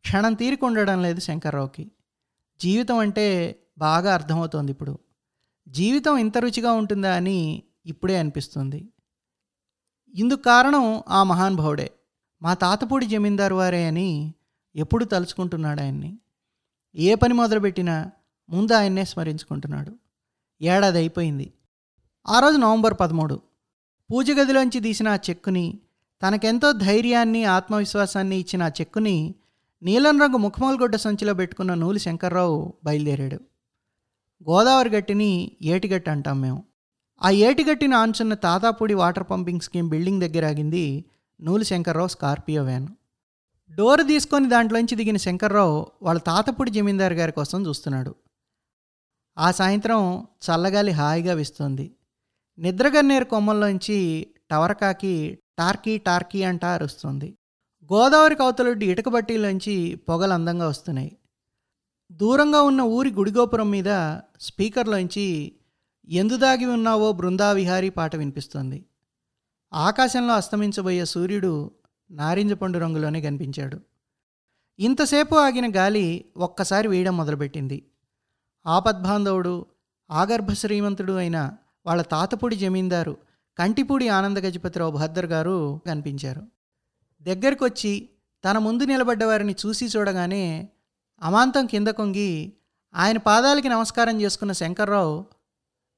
క్షణం 0.00 0.34
తీరిక 0.34 0.64
ఉండడం 0.64 1.02
లేదు 1.02 1.20
శంకర్రావుకి. 1.20 1.90
జీవితం 2.60 2.98
అంటే 2.98 3.56
బాగా 3.78 4.14
అర్థమవుతోంది 4.14 4.72
ఇప్పుడు. 4.72 4.98
జీవితం 5.70 6.16
ఇంత 6.16 6.38
రుచిగా 6.38 6.72
ఉంటుందా 6.72 7.14
అని 7.14 7.62
ఇప్పుడే 7.86 8.16
అనిపిస్తుంది. 8.16 8.88
ఇందుకు 10.14 10.42
కారణం 10.42 11.02
ఆ 11.08 11.22
మహానుభావుడే 11.22 11.90
మా 12.42 12.54
తాతపూడి 12.54 13.06
జమీందారు 13.06 13.54
వారే 13.54 13.86
అని 13.86 14.34
ఎప్పుడు 14.76 15.04
తలుచుకుంటున్నాడు 15.04 15.80
ఆయన్ని. 15.80 16.18
ఏ 16.94 17.14
పని 17.14 17.34
మొదలుపెట్టినా 17.34 18.10
ముందు 18.50 18.72
ఆయన్నే 18.72 19.04
స్మరించుకుంటున్నాడు. 19.04 19.92
ఏడాది 20.62 20.98
అయిపోయింది. 20.98 21.52
ఆ 22.28 22.40
రోజు 22.40 22.56
నవంబర్ 22.56 22.94
పదమూడు. 23.00 23.40
పూజ 24.10 24.30
గదిలోంచి 24.30 24.80
తీసిన 24.80 25.08
ఆ 25.08 25.18
చెక్కుని 25.30 25.78
తనకెంతో 26.28 26.72
ధైర్యాన్ని 26.72 27.44
ఆత్మవిశ్వాసాన్ని 27.44 28.36
ఇచ్చిన 28.36 28.62
ఆ 28.62 28.68
చెక్కుని 28.68 29.34
నీలం 29.82 30.20
రంగు 30.20 30.36
ముఖమూలగొడ్డ 30.36 30.96
సంచిలో 30.96 31.34
పెట్టుకున్న 31.34 31.74
నూలి 31.74 31.98
శంకర్రావు 31.98 32.74
బయలుదేరాడు. 32.84 33.49
గోదావరి 34.48 34.90
గట్టిని 34.90 35.56
ఏటిగట్టి 35.62 36.10
అంటాం 36.10 36.40
మేము. 36.40 36.64
ఆ 37.22 37.30
ఏటిగట్టిని 37.30 37.94
ఆంచున్న 37.94 38.34
Tatapudi 38.34 38.94
water 38.94 39.24
pumping 39.30 39.60
scheme 39.60 39.88
building 39.88 40.20
దగ్గర 40.20 40.46
ఆగింది 40.46 41.04
నూలు 41.40 41.64
శంకర్రావు 41.64 42.08
స్కార్పియో 42.08 42.64
వ్యాన్. 42.64 42.86
డోర్ 43.74 44.06
తీసుకొని 44.06 44.48
దాంట్లోంచి 44.48 44.96
దిగిన 44.96 45.16
శంకర్రావు 45.16 45.86
వాళ్ళ 46.02 46.20
తాతపూడి 46.20 46.70
జమీందారు 46.70 47.14
గారి 47.14 47.32
కోసం 47.32 47.66
చూస్తున్నాడు. 47.66 48.14
ఆ 49.38 49.50
సాయంత్రం 49.50 50.26
చల్లగాలి 50.46 50.90
హాయిగా 50.90 51.34
విస్తుంది. 51.34 51.90
నిద్రగన్నేరు 52.58 53.24
కొమ్మల్లోంచి 53.24 54.26
టవరకాకి 54.50 55.38
టార్కీ 55.58 55.98
టార్కీ 55.98 56.42
అంటా 56.42 56.68
అరుస్తుంది. 56.74 57.34
గోదావరి 57.92 58.34
కవతలొడ్డి 58.34 58.90
ఇటుక 58.90 59.08
బట్టీలోంచి 59.08 59.94
పొగలు 59.94 60.32
అందంగా 60.32 60.68
వస్తున్నాయి. 60.68 61.16
దూరంగా 62.12 62.62
ఉన్న 62.62 62.80
ఊరి 62.80 63.10
గుడిగోపురం 63.10 63.70
మీద 63.70 63.88
స్పీకర్లోంచి 64.40 65.52
ఎందు 66.08 66.36
దాగి 66.36 66.64
ఉన్నావో 66.64 67.12
బృందావిహారీ 67.12 67.88
పాట 67.88 68.16
వినిపిస్తోంది. 68.16 68.84
ఆకాశంలో 69.72 70.34
అస్తమించబోయే 70.34 71.04
సూర్యుడు 71.04 71.70
నారింజ 72.10 72.52
పండు 72.52 72.78
రంగులోనే 72.78 73.20
కనిపించాడు. 73.20 73.80
ఇంతసేపు 74.78 75.34
ఆగిన 75.34 75.76
గాలి 75.76 76.24
ఒక్కసారి 76.36 76.88
వేయడం 76.88 77.16
మొదలుపెట్టింది. 77.16 77.82
ఆపద్బాంధవుడు 78.66 79.66
ఆగర్భ 80.10 80.52
శ్రీమంతుడు 80.52 81.12
అయిన 81.12 81.52
వాళ్ళ 81.86 82.02
తాతపూడి 82.02 82.56
జమీందారు 82.56 83.16
కంటిపూడి 83.58 84.08
ఆనంద 84.08 84.38
గజపతిరావు 84.38 84.90
బహద్దర్ 84.90 85.26
గారు 85.26 85.80
కనిపించారు. 85.86 86.42
దగ్గరకొచ్చి 87.22 88.08
తన 88.44 88.58
ముందు 88.58 88.84
నిలబడ్డ 88.84 89.24
వారిని 89.24 89.56
చూసి 89.66 89.86
చూడగానే 89.86 90.68
అమాంతం 91.22 91.66
కింద 91.66 91.88
కొంగి 91.88 92.52
ఆయన 92.94 93.18
పాదాలకి 93.18 93.68
నమస్కారం 93.68 94.20
చేసుకున్న 94.20 94.52
శంకర్రావు 94.52 95.24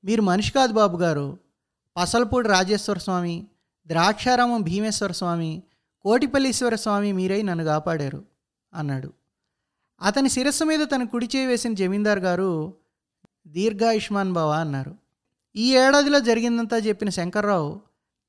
మీరు 0.04 0.22
మనిషి 0.22 0.52
కాదు 0.52 0.72
బాబు 0.72 0.96
గారు. 0.96 1.38
పసలపూడి 1.96 2.48
రాజేశ్వర 2.48 2.98
స్వామి 2.98 3.46
ద్రాక్షారామం 3.86 4.62
భీమేశ్వర 4.62 5.12
స్వామి 5.12 5.62
కోటిపల్లీశ్వర 6.02 6.74
స్వామి 6.74 7.12
మీరై 7.12 7.42
నన్ను 7.42 7.64
కాపాడారు 7.64 8.24
అన్నాడు. 8.74 9.12
అతని 10.02 10.28
శిరస్సు 10.28 10.64
మీద 10.64 10.80
తన 10.80 11.02
కుడి 11.02 11.28
చేయి 11.36 11.46
వేసిన 11.46 11.72
జమీందార్ 11.72 12.18
గారు 12.18 12.74
దీర్ఘాయుష్మాన్ 13.46 14.32
బావ 14.32 14.50
అన్నారు. 14.50 14.96
ఈ 15.56 15.76
ఏడాదిలో 15.76 16.20
జరిగిందంతా 16.20 16.78
చెప్పిన 16.78 17.08
శంకర్రావు 17.08 17.80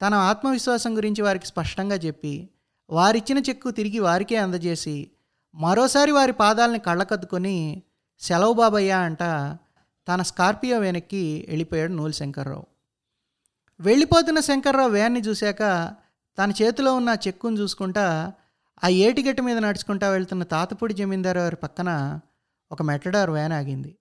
తన 0.01 0.13
ఆత్మవిశ్వాసం 0.13 0.97
గురించి 0.97 1.21
వారికి 1.21 1.45
స్పష్టంగా 1.45 1.95
చెప్పి 1.95 2.49
వారిచ్చిన 2.89 3.37
చెక్కు 3.37 3.71
తిరిగి 3.71 3.99
వారికే 3.99 4.35
అందజేసి 4.35 5.11
మరోసారి 5.55 6.11
వారి 6.11 6.33
పాదాలని 6.33 6.79
కళ్ళకద్దుకొని 6.79 7.83
సెలవు 8.19 8.53
బాబయ్య 8.53 8.91
అంట 8.91 9.19
తన 10.07 10.21
స్కార్పియో 10.21 10.79
వెనక్కి 10.79 11.45
వెళ్ళిపోయాడు 11.49 11.93
నూలు 11.93 12.11
శంకర్రావు. 12.11 12.65
వెళ్ళిపోతున్న 13.79 14.39
శంకర్రావు 14.39 14.89
వ్యాన్ని 14.89 15.19
చూశాక 15.19 15.93
తన 16.37 16.51
చేతిలో 16.61 16.95
ఉన్న 16.95 17.15
చెక్కును 17.27 17.59
చూసుకుంటా 17.59 18.33
ఆ 18.83 18.87
ఏటిగట్టు 18.87 19.41
మీద 19.41 19.57
నడుచుకుంటా 19.57 20.09
వెళ్తున్న 20.09 20.43
తాతపూడి 20.43 20.93
జమీందారు 20.93 21.39
వారి 21.39 21.55
పక్కన 21.55 22.19
ఒక 22.71 22.81
మెటడార్ 22.81 23.29
వ్యాన్ 23.29 23.53
ఆగింది. 23.53 23.95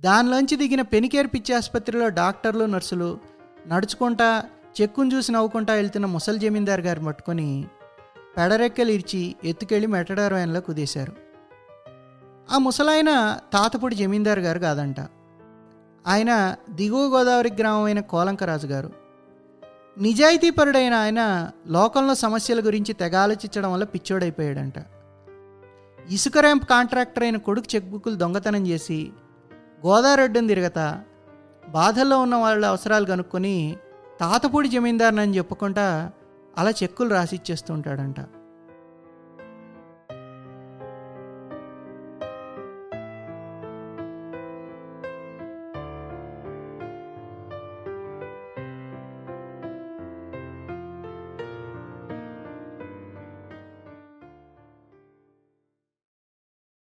దానిలోంచి 0.00 0.56
దిగిన 0.56 0.82
పెనికేర్ 0.82 1.26
పిచ్చి 1.26 1.54
ఆసుపత్రిలో 1.54 2.08
డాక్టర్లు 2.08 2.64
నర్సులు 2.64 3.20
నడుచుకుంటా 3.66 4.44
చెక్కును 4.80 5.14
చూసి 5.14 5.32
నవ్వుకుంటా 5.32 5.74
వెళ్తున్న 5.74 6.06
ముసలి 6.06 6.38
జమీందారు 6.38 6.80
గారు 6.80 7.04
పట్టుకొని 7.04 7.66
పెడరెక్కలు 8.36 8.90
ఇర్చి 8.90 9.36
ఎత్తుకెళ్ళి 9.44 9.86
మెటడార్ 9.86 10.32
వ్యాన్లో 10.32 10.60
కుదేశారు. 10.60 11.27
ఆ 12.52 12.58
ముసలాయన 12.58 13.40
తాతపూడి 13.52 13.96
జమీందారు 13.96 14.40
గారు 14.40 14.58
కాదంట. 14.58 15.00
ఆయన 16.06 16.56
దిగువ 16.70 17.16
గోదావరి 17.16 17.50
గ్రామమైన 17.60 18.00
కోలంకరాజు 18.00 18.66
గారు. 18.66 18.90
నిజాయితీపరుడైన 19.98 20.94
ఆయన 20.94 21.50
లోకంలో 21.66 22.14
సమస్యల 22.14 22.60
గురించి 22.60 22.92
తెగ 22.92 23.16
ఆలోచించడం 23.16 23.72
వల్ల 23.72 23.84
పిచ్చోడైపోయాడంట. 23.84 24.74
ఇసుక 26.10 26.38
ర్యాంప్ 26.38 26.64
కాంట్రాక్టర్ 26.64 27.22
అయిన 27.22 27.36
కొడుకు 27.36 27.74
చెక్ 27.74 27.90
బుక్కులు 27.90 28.14
దొంగతనం 28.14 28.66
చేసి 28.66 29.12
గోదావరెడ్డిని 29.86 30.48
తిరగతా 30.48 31.02
బాధల్లో 31.68 32.20
ఉన్న 32.20 32.34
వాళ్ళ 32.34 32.66
అవసరాలు 32.66 33.04
కనుక్కొని 33.04 33.76
తాతపూడి 34.20 34.68
జమీందారునని 34.68 35.36
చెప్పుకుంటా 35.36 36.10
అలా 36.58 36.70
చెక్కులు 36.70 37.08
రాసిచ్చేస్తుంటాడంట 37.08 38.20